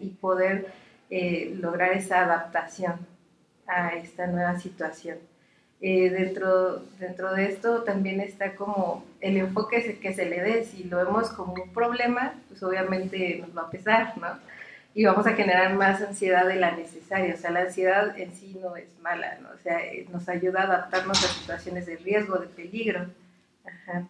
[0.00, 0.68] y poder
[1.10, 3.06] eh, lograr esa adaptación
[3.66, 5.18] a esta nueva situación.
[5.86, 10.64] Eh, dentro, dentro de esto también está como el enfoque que se le dé.
[10.64, 14.28] Si lo vemos como un problema, pues obviamente nos va a pesar, ¿no?
[14.94, 17.34] Y vamos a generar más ansiedad de la necesaria.
[17.34, 19.50] O sea, la ansiedad en sí no es mala, ¿no?
[19.50, 23.10] O sea, eh, nos ayuda a adaptarnos a situaciones de riesgo, de peligro.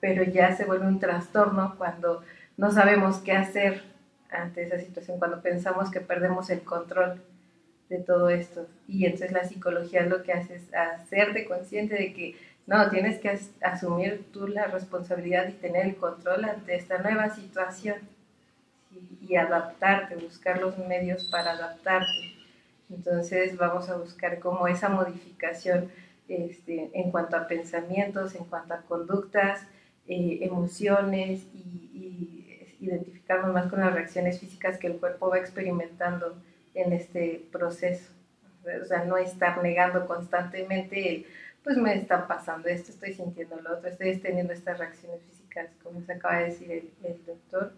[0.00, 2.22] pero ya se vuelve un trastorno cuando
[2.56, 3.82] no sabemos qué hacer
[4.30, 7.20] ante esa situación, cuando pensamos que perdemos el control
[7.88, 8.66] de todo esto.
[8.88, 13.38] Y entonces la psicología lo que hace es hacerte consciente de que no, tienes que
[13.60, 17.96] asumir tú la responsabilidad y tener el control ante esta nueva situación
[19.20, 22.34] y adaptarte, buscar los medios para adaptarte.
[22.90, 25.90] Entonces vamos a buscar como esa modificación
[26.28, 29.66] este, en cuanto a pensamientos, en cuanto a conductas,
[30.06, 36.34] eh, emociones y, y identificarnos más con las reacciones físicas que el cuerpo va experimentando
[36.74, 38.10] en este proceso.
[38.82, 41.26] O sea, no estar negando constantemente el,
[41.64, 46.02] pues me está pasando esto, estoy sintiendo lo otro, estoy teniendo estas reacciones físicas, como
[46.02, 47.72] se acaba de decir el, doctor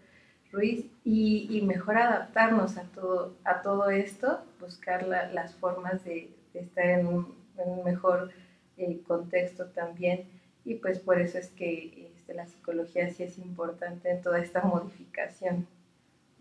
[0.51, 7.07] Ruiz, y, mejor adaptarnos a todo, a todo esto, buscar las formas de, estar en
[7.07, 7.37] un,
[7.85, 8.31] mejor
[8.77, 10.25] eh, contexto también,
[10.65, 14.61] y pues por eso es que este, la psicología sí es importante en toda esta
[14.61, 15.65] modificación.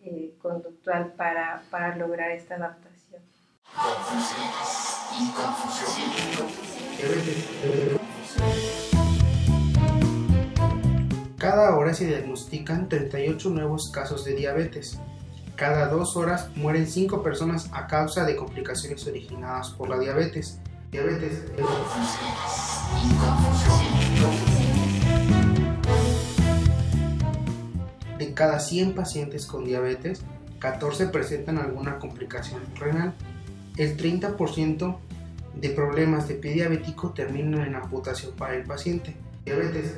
[0.09, 3.21] Eh, conductual para, para lograr esta adaptación.
[11.39, 15.01] Cada hora se diagnostican 38 nuevos casos de diabetes.
[15.57, 20.61] Cada dos horas mueren 5 personas a causa de complicaciones originadas por la diabetes.
[20.93, 21.51] Diabetes.
[21.51, 21.63] De
[28.37, 30.21] cada 100 pacientes con diabetes,
[30.59, 33.15] 14 presentan alguna complicación renal.
[33.79, 34.99] El 30%
[35.55, 39.17] de problemas de pie diabético terminan en amputación para el paciente.
[39.47, 39.95] Diabetes.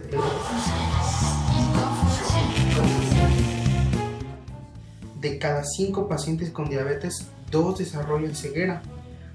[5.20, 8.82] De cada 5 pacientes con diabetes, 2 desarrollan ceguera.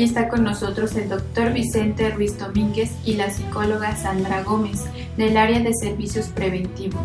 [0.03, 4.85] Está con nosotros el doctor Vicente Ruiz Domínguez y la psicóloga Sandra Gómez
[5.17, 7.01] del área de servicios preventivos.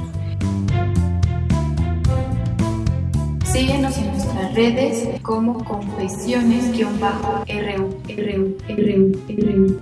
[3.44, 6.88] Síguenos en nuestras redes como confesiones-ru,
[7.48, 9.80] RU, RU, RU,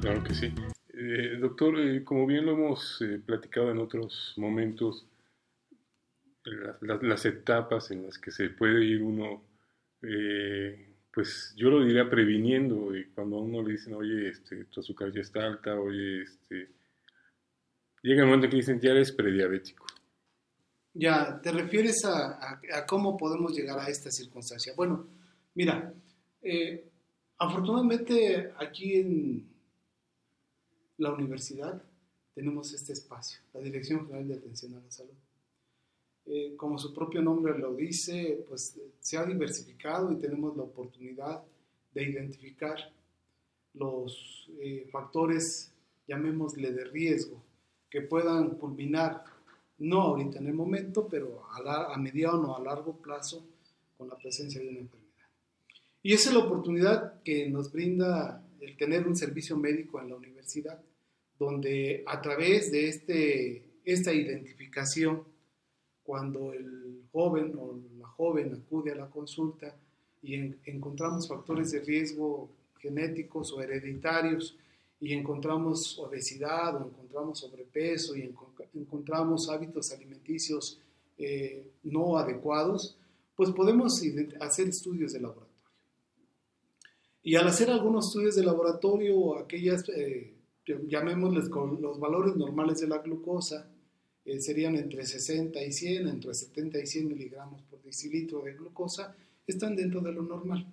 [0.00, 0.52] Claro que sí.
[0.94, 5.04] Eh, doctor, eh, como bien lo hemos eh, platicado en otros momentos,
[6.44, 9.44] las, etapas en las que se puede ir uno
[10.02, 14.78] eh, pues yo lo diría previniendo, y cuando a uno le dicen, oye, este, tu
[14.78, 16.70] azúcar ya está alta, oye, este,
[18.02, 19.84] llega el momento en que dicen, ya eres prediabético.
[20.94, 24.74] Ya, ¿te refieres a, cómo podemos llegar a esta circunstancia?
[24.76, 25.08] Bueno,
[25.54, 25.92] mira,
[26.42, 26.88] eh,
[27.38, 29.48] afortunadamente aquí en
[30.98, 31.82] la universidad
[32.32, 35.14] tenemos este espacio, la Dirección General de Atención a la Salud.
[36.30, 41.42] Eh, como su propio nombre lo dice, pues se ha diversificado y tenemos la oportunidad
[41.94, 42.76] de identificar
[43.72, 45.72] los eh, factores,
[46.06, 47.42] llamémosle de riesgo,
[47.88, 49.24] que puedan culminar,
[49.78, 53.46] no ahorita en el momento, pero a, a mediano o a largo plazo
[53.96, 55.08] con la presencia de una enfermedad.
[56.02, 60.16] Y esa es la oportunidad que nos brinda el tener un servicio médico en la
[60.16, 60.78] universidad,
[61.38, 65.24] donde a través de este, esta identificación,
[66.08, 69.76] cuando el joven o la joven acude a la consulta
[70.22, 72.48] y encontramos factores de riesgo
[72.78, 74.56] genéticos o hereditarios
[75.00, 78.34] y encontramos obesidad o encontramos sobrepeso y
[78.72, 80.80] encontramos hábitos alimenticios
[81.18, 82.96] eh, no adecuados,
[83.36, 84.02] pues podemos
[84.40, 85.52] hacer estudios de laboratorio.
[87.22, 90.32] Y al hacer algunos estudios de laboratorio, aquellas, eh,
[90.86, 93.68] llamémosles con los valores normales de la glucosa,
[94.28, 99.16] eh, serían entre 60 y 100, entre 70 y 100 miligramos por decilitro de glucosa,
[99.46, 100.66] están dentro de lo normal.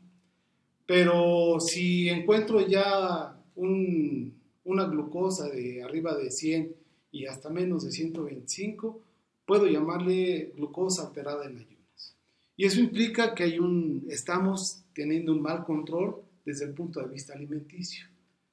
[0.86, 6.76] Pero si encuentro ya una glucosa de arriba de 100
[7.14, 9.01] y hasta menos de 125,
[9.45, 12.18] puedo llamarle glucosa alterada en ayunas.
[12.58, 17.08] Y eso implica que hay un, estamos teniendo un mal control desde el punto de
[17.08, 18.06] vista alimenticio.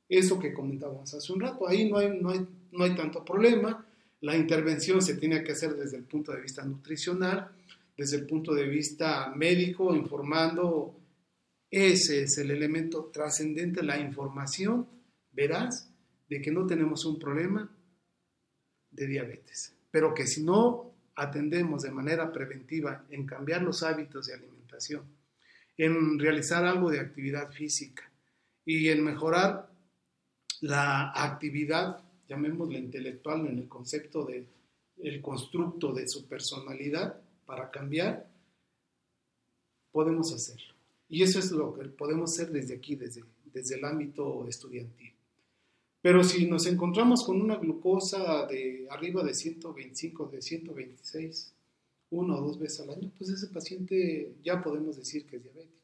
[0.09, 3.85] Eso que comentábamos hace un rato, ahí no hay, no hay, no hay tanto problema
[4.23, 7.51] la intervención se tiene que hacer desde el punto de vista nutricional,
[7.97, 10.97] desde el punto de vista médico, informando.
[11.69, 14.87] Ese es el elemento trascendente, la información
[15.33, 15.91] verás
[16.29, 17.69] de que no tenemos un problema
[18.91, 24.35] de diabetes, pero que si no atendemos de manera preventiva en cambiar los hábitos de
[24.35, 25.03] alimentación,
[25.77, 28.09] en realizar algo de actividad física
[28.65, 29.69] y en mejorar
[30.61, 32.02] la actividad
[32.33, 34.47] llamémosle intelectual en el concepto de
[34.99, 38.31] el constructo de su personalidad para cambiar,
[39.91, 40.75] podemos hacerlo.
[41.09, 43.23] Y eso es lo que podemos hacer desde aquí, desde,
[43.53, 45.13] desde el ámbito estudiantil.
[46.01, 51.55] Pero si nos encontramos con una glucosa de arriba de 125, de 126,
[52.11, 55.82] uno o dos veces al año, pues ese paciente ya podemos decir que es diabético.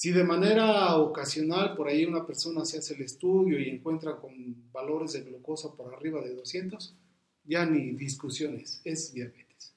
[0.00, 4.32] Si de manera ocasional por ahí una persona se hace el estudio y encuentra con
[4.72, 6.94] valores de glucosa por arriba de 200,
[7.44, 9.74] ya ni discusiones, es diabetes.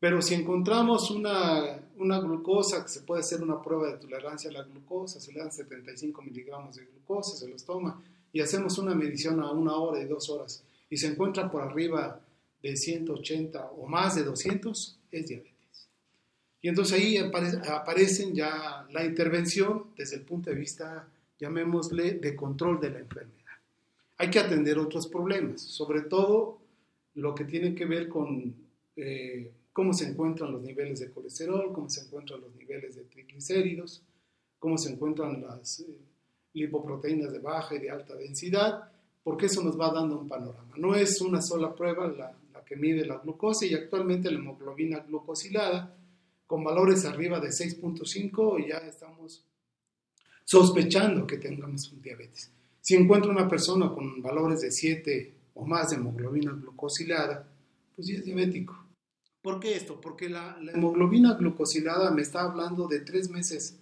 [0.00, 4.62] Pero si encontramos una, glucosa, que se puede hacer una prueba de tolerancia a la
[4.62, 9.40] glucosa, se le dan 75 miligramos de glucosa, se los toma y hacemos una medición
[9.40, 12.22] a una hora y dos horas y se encuentra por arriba
[12.62, 15.55] de 180 o más de 200, es diabetes.
[16.60, 22.80] Y entonces ahí aparecen ya la intervención desde el punto de vista, llamémosle, de control
[22.80, 23.36] de la enfermedad.
[24.18, 26.58] Hay que atender otros problemas, sobre todo
[27.14, 28.54] lo que tiene que ver con
[28.96, 34.02] eh, cómo se encuentran los niveles de colesterol, cómo se encuentran los niveles de triglicéridos,
[34.58, 35.98] cómo se encuentran las eh,
[36.54, 38.90] lipoproteínas de baja y de alta densidad,
[39.22, 40.74] porque eso nos va dando un panorama.
[40.76, 45.00] No es una sola prueba la, la que mide la glucosa y actualmente la hemoglobina
[45.00, 45.94] glucosilada
[46.46, 49.44] con valores arriba de 6.5 ya estamos
[50.44, 52.50] sospechando que tengamos un diabetes.
[52.80, 57.48] Si encuentro una persona con valores de 7 o más de hemoglobina glucosilada,
[57.94, 58.86] pues ya es diabético.
[59.42, 60.00] ¿Por qué esto?
[60.00, 63.78] Porque la, hemoglobina glucosilada me está hablando de tres meses,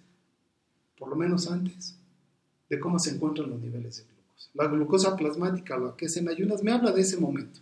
[0.97, 1.97] por lo menos antes,
[2.69, 4.49] de cómo se encuentran los niveles de glucosa.
[4.53, 7.59] La glucosa plasmática, la que es en ayunas, me habla de ese momento.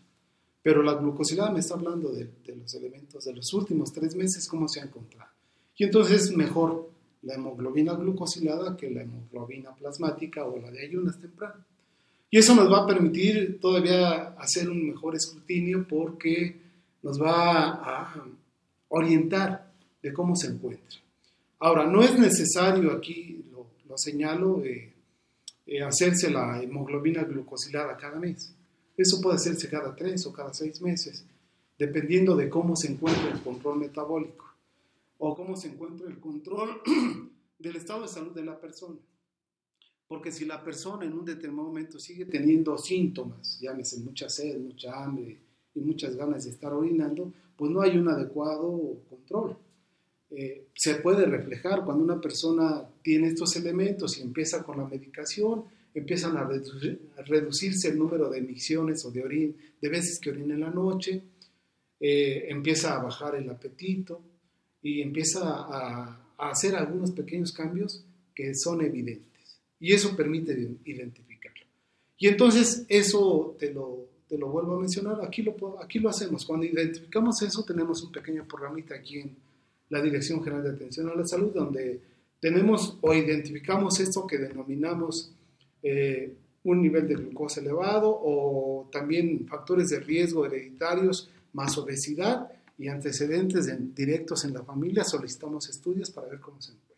[0.64, 4.70] Pero la glucosilada me está hablando de, los elementos de los últimos tres meses, cómo
[4.70, 5.30] se ha encontrado.
[5.78, 6.90] Y entonces es mejor
[7.24, 11.66] la hemoglobina glucosilada que la hemoglobina plasmática o la de ayunas temprano.
[12.32, 16.62] Y eso nos va a permitir todavía hacer un mejor escrutinio porque
[17.04, 18.26] nos va a
[18.88, 21.00] orientar de cómo se encuentra.
[21.60, 24.94] Ahora, no es necesario, aquí lo, señalo, eh,
[25.66, 28.54] eh, hacerse la hemoglobina glucosilada cada mes.
[28.96, 31.26] Eso puede hacerse cada tres o cada seis meses,
[31.78, 34.46] dependiendo de cómo se encuentra el control metabólico
[35.18, 36.82] o cómo se encuentra el control
[37.60, 39.00] del estado de salud de la persona.
[40.08, 45.04] Porque si la persona en un determinado momento sigue teniendo síntomas, llámese mucha sed, mucha
[45.04, 45.40] hambre
[45.74, 49.58] y muchas ganas de estar orinando, pues no hay un adecuado control.
[50.30, 55.66] eh, se puede reflejar cuando una persona tiene estos elementos y empieza con la medicación,
[55.94, 56.50] empiezan a,
[57.26, 61.22] reducirse el número de emisiones o de, orin, de veces que orina en la noche,
[62.00, 64.22] eh, empieza a bajar el apetito
[64.82, 69.60] y empieza a, a, hacer algunos pequeños cambios que son evidentes.
[69.80, 70.54] Y eso permite
[70.86, 71.66] identificarlo.
[72.18, 76.46] Y entonces eso te lo, te lo vuelvo a mencionar, aquí lo, aquí lo hacemos.
[76.46, 79.36] Cuando identificamos eso tenemos un pequeño programita aquí en
[79.90, 82.02] la Dirección General de Atención a la Salud donde
[82.40, 85.32] tenemos o identificamos esto que denominamos
[85.84, 92.88] eh, un nivel de glucosa elevado o también factores de riesgo hereditarios más obesidad y
[92.88, 96.94] antecedentes directos en la familia, solicitamos estudios para ver cómo se encuentra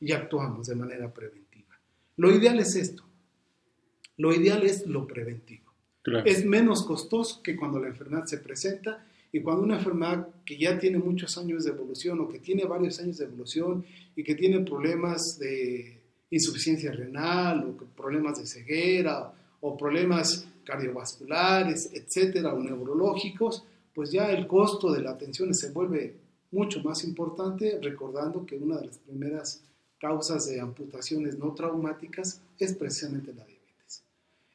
[0.00, 1.74] y actuamos de manera preventiva.
[2.16, 3.04] Lo ideal es esto,
[4.16, 5.68] lo ideal es lo preventivo.
[6.24, 10.78] Es menos costoso que cuando la enfermedad se presenta y cuando una enfermedad que ya
[10.78, 13.84] tiene muchos años de evolución o que tiene varios años de evolución
[14.16, 15.97] y que tiene problemas de
[16.30, 23.64] insuficiencia renal o problemas de ceguera o problemas cardiovasculares, etcétera, o neurológicos,
[23.94, 26.14] pues ya el costo de la atención se vuelve
[26.50, 29.62] mucho más importante, recordando que una de las primeras
[29.98, 34.04] causas de amputaciones no traumáticas es precisamente la diabetes.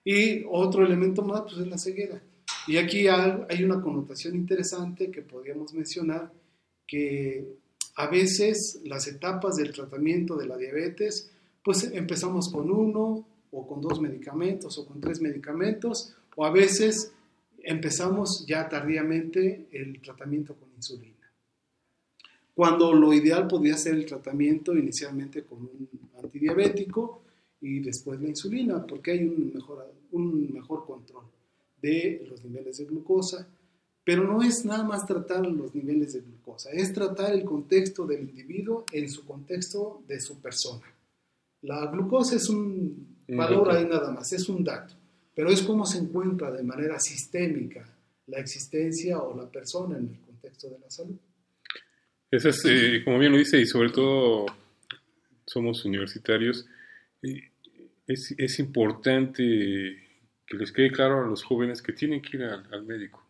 [0.06, 2.22] Y otro elemento más, pues es la ceguera.
[2.68, 6.32] Y aquí hay una connotación interesante que podríamos mencionar,
[6.88, 7.58] que
[7.96, 11.30] a veces las etapas del tratamiento de la diabetes
[11.64, 17.14] pues empezamos con uno o con dos medicamentos o con tres medicamentos o a veces
[17.64, 21.14] empezamos ya tardíamente el tratamiento con insulina.
[22.54, 25.90] Cuando lo ideal podría ser el tratamiento inicialmente con un
[26.22, 27.24] antidiabético
[27.62, 31.24] y después la insulina, porque hay un mejor, un mejor control
[31.82, 33.48] de los niveles de glucosa.
[34.04, 38.30] Pero no es nada más tratar los niveles de glucosa, es tratar el contexto del
[38.30, 40.93] individuo en su contexto de su persona.
[41.64, 44.94] La glucosa es un valor ahí nada más, es un dato,
[45.34, 47.86] pero es cómo se encuentra de manera sistémica
[48.28, 51.16] la existencia o la persona en el contexto de la salud.
[52.30, 54.46] Eso es, eh, como bien lo dice, y sobre todo
[55.46, 56.66] somos universitarios,
[57.22, 59.44] es, es, importante
[60.46, 63.26] que les quede claro a los jóvenes que tienen que ir al, al médico,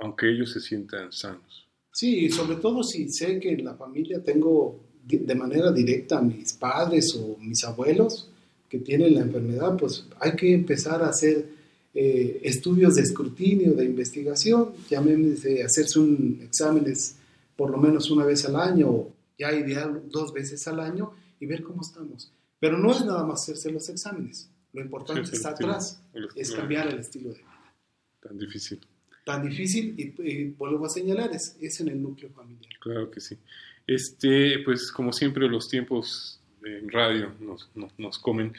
[0.00, 1.66] aunque ellos se sientan sanos.
[1.92, 6.54] Sí, sobre todo si sé que en la familia tengo de manera directa a mis
[6.54, 8.30] padres o mis abuelos
[8.68, 11.46] que tienen la enfermedad, pues hay que empezar a hacer
[11.94, 17.16] eh, estudios de escrutinio, de investigación, llámese hacerse un exámenes
[17.56, 21.46] por lo menos una vez al año o ya ideal dos veces al año y
[21.46, 22.32] ver cómo estamos.
[22.58, 26.00] Pero no es nada más hacerse los exámenes, lo importante está atrás,
[26.34, 27.74] es cambiar el estilo de vida.
[28.20, 28.80] Tan difícil.
[29.24, 32.72] Tan difícil y, y vuelvo a señalar, es, es en el núcleo familiar.
[32.80, 33.38] Claro que sí.
[33.86, 38.54] Este, pues como siempre los tiempos en radio nos, nos, comen,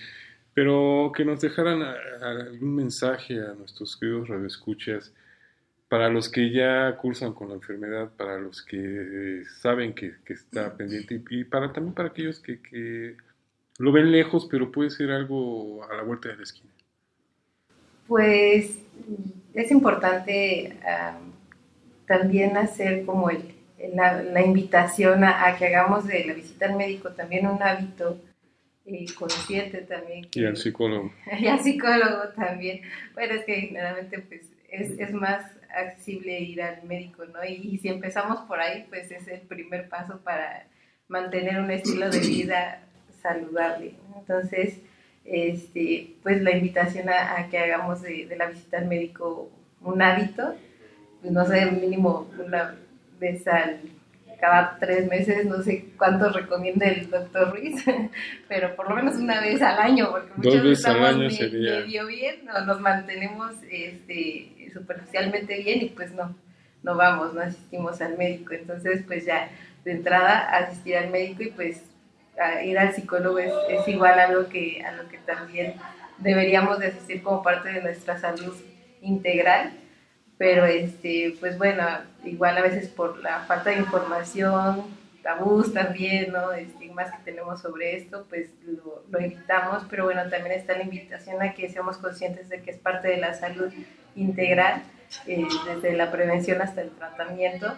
[0.54, 1.82] pero que nos dejaran
[2.22, 5.12] algún mensaje a nuestros queridos radioescuchas
[5.90, 11.22] para los que ya cursan con la enfermedad, para los que saben que, está pendiente
[11.30, 13.16] y, para también para aquellos que,
[13.78, 16.72] lo ven lejos, pero puede ser algo a la vuelta de la esquina.
[18.08, 18.80] Pues
[19.54, 21.18] es importante ah,
[22.08, 23.55] también hacer como el
[23.94, 28.22] la, invitación a, que hagamos de la visita al médico también un hábito
[28.86, 30.28] eh, consciente también.
[30.34, 31.12] y al psicólogo.
[31.40, 32.82] y al psicólogo también.
[33.14, 35.44] Bueno, es que generalmente pues, es, es, más
[35.76, 37.44] accesible ir al médico, ¿no?
[37.44, 40.68] Y, si empezamos por ahí, pues es el primer paso para
[41.08, 42.82] mantener un estilo de vida
[43.22, 43.96] saludable.
[44.18, 44.80] Entonces,
[45.24, 49.50] este, pues la invitación a, que hagamos de, de, la visita al médico
[49.82, 50.56] un hábito,
[51.22, 52.76] pues no sé, mínimo una
[53.20, 53.80] vez al
[54.40, 57.84] cada tres meses, no sé cuánto recomienda el doctor Ruiz,
[58.48, 62.66] pero por lo menos una vez al año, porque muchas veces estamos medio bien, no,
[62.66, 66.36] nos mantenemos este, superficialmente bien y pues no,
[66.84, 68.54] no vamos, no asistimos al médico.
[68.54, 69.50] Entonces, pues ya
[69.84, 71.84] de entrada asistir al médico y pues
[72.64, 75.76] ir al psicólogo es, es igual a lo, que, a lo que también
[76.18, 78.54] deberíamos de asistir como parte de nuestra salud
[79.02, 79.72] integral
[80.38, 81.84] pero este, pues bueno,
[82.24, 84.84] igual a veces por la falta de información,
[85.24, 86.52] tabús también, ¿no?
[86.54, 91.42] estigmas que tenemos sobre esto, pues lo, lo, evitamos, pero bueno, también está la invitación
[91.42, 93.74] a que seamos conscientes de que es parte de la salud
[94.16, 94.84] integral,
[95.26, 97.74] eh, desde la prevención hasta el tratamiento,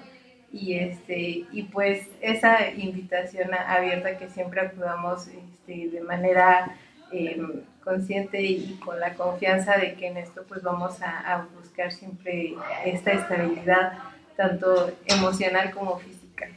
[0.52, 6.76] y, este, y pues esa invitación abierta que siempre acudamos este, de manera
[7.12, 7.42] eh,
[7.88, 13.12] consciente y con la confianza de que en esto pues vamos a, buscar siempre esta
[13.12, 13.94] estabilidad
[14.36, 16.48] tanto emocional como física.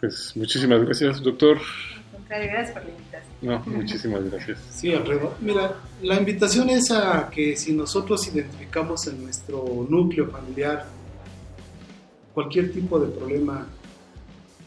[0.00, 1.58] Pues muchísimas gracias, doctor.
[2.28, 3.34] Gracias por la invitación.
[3.42, 4.58] No, muchísimas gracias.
[4.70, 5.34] Sí, Alfredo.
[5.40, 10.86] Mira, la invitación es a que si nosotros identificamos en nuestro núcleo familiar
[12.34, 13.66] cualquier tipo de problema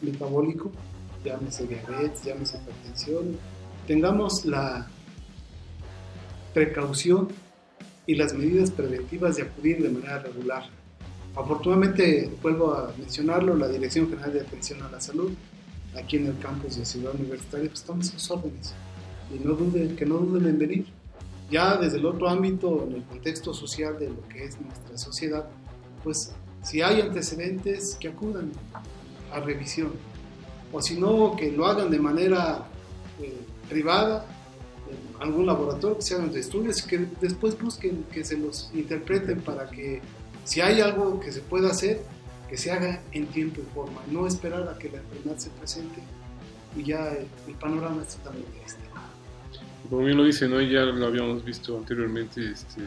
[0.02, 0.70] metabólico,
[1.24, 3.38] llámese diabetes, llámese hipertensión,
[3.86, 4.88] tengamos la
[6.54, 7.28] precaución
[8.06, 10.64] y las medidas preventivas de acudir de manera regular.
[11.36, 15.32] Afortunadamente, vuelvo a mencionarlo, la Dirección General de Atención a la Salud,
[15.96, 18.72] aquí en el campus de Ciudad Universitaria, pues estamos a sus órdenes.
[19.34, 20.86] Y no duden, que no duden en venir.
[21.50, 25.48] Ya desde el otro ámbito, en el contexto social de lo que es nuestra sociedad,
[26.02, 26.32] pues
[26.62, 28.52] si hay antecedentes, que acudan
[29.32, 29.92] a revisión.
[30.72, 32.66] O si no, que lo hagan de manera
[33.20, 34.26] eh, privada,
[35.20, 39.68] algún laboratorio, que se hagan estudios y que después busquen que se los interpreten para
[39.70, 40.00] que
[40.44, 42.02] si hay algo que se pueda hacer,
[42.48, 46.00] que se haga en tiempo y forma, no esperar a que la enfermedad se presente
[46.76, 48.90] y ya el, el panorama es totalmente distinto.
[49.88, 50.60] Como bien lo dice, ¿no?
[50.60, 52.82] ya lo habíamos visto anteriormente, este,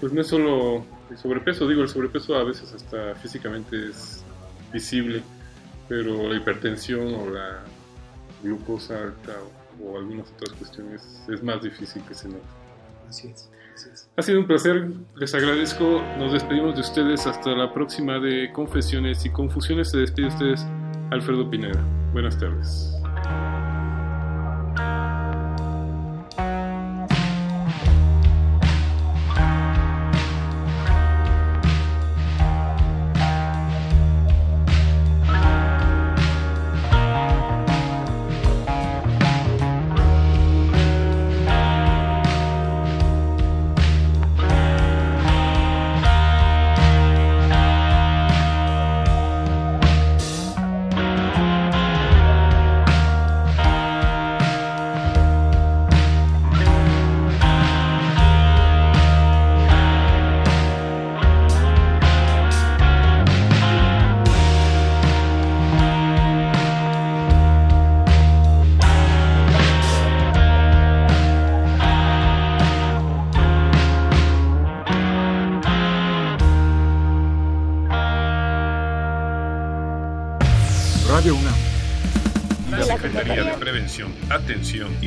[0.00, 4.24] pues no es solo el sobrepeso, digo, el sobrepeso a veces hasta físicamente es
[4.72, 5.22] visible,
[5.88, 7.62] pero la hipertensión o la
[8.42, 12.44] glucosa alta o, o algunas otras cuestiones es más difícil que se note.
[13.08, 13.50] Así es.
[13.74, 14.08] Así es.
[14.16, 19.24] Ha sido un placer, les agradezco, nos despedimos de ustedes hasta la próxima de Confesiones
[19.24, 19.90] y Confusiones.
[19.90, 20.66] Se despide de ustedes
[21.10, 21.84] Alfredo Pineda.
[22.12, 22.92] Buenas tardes.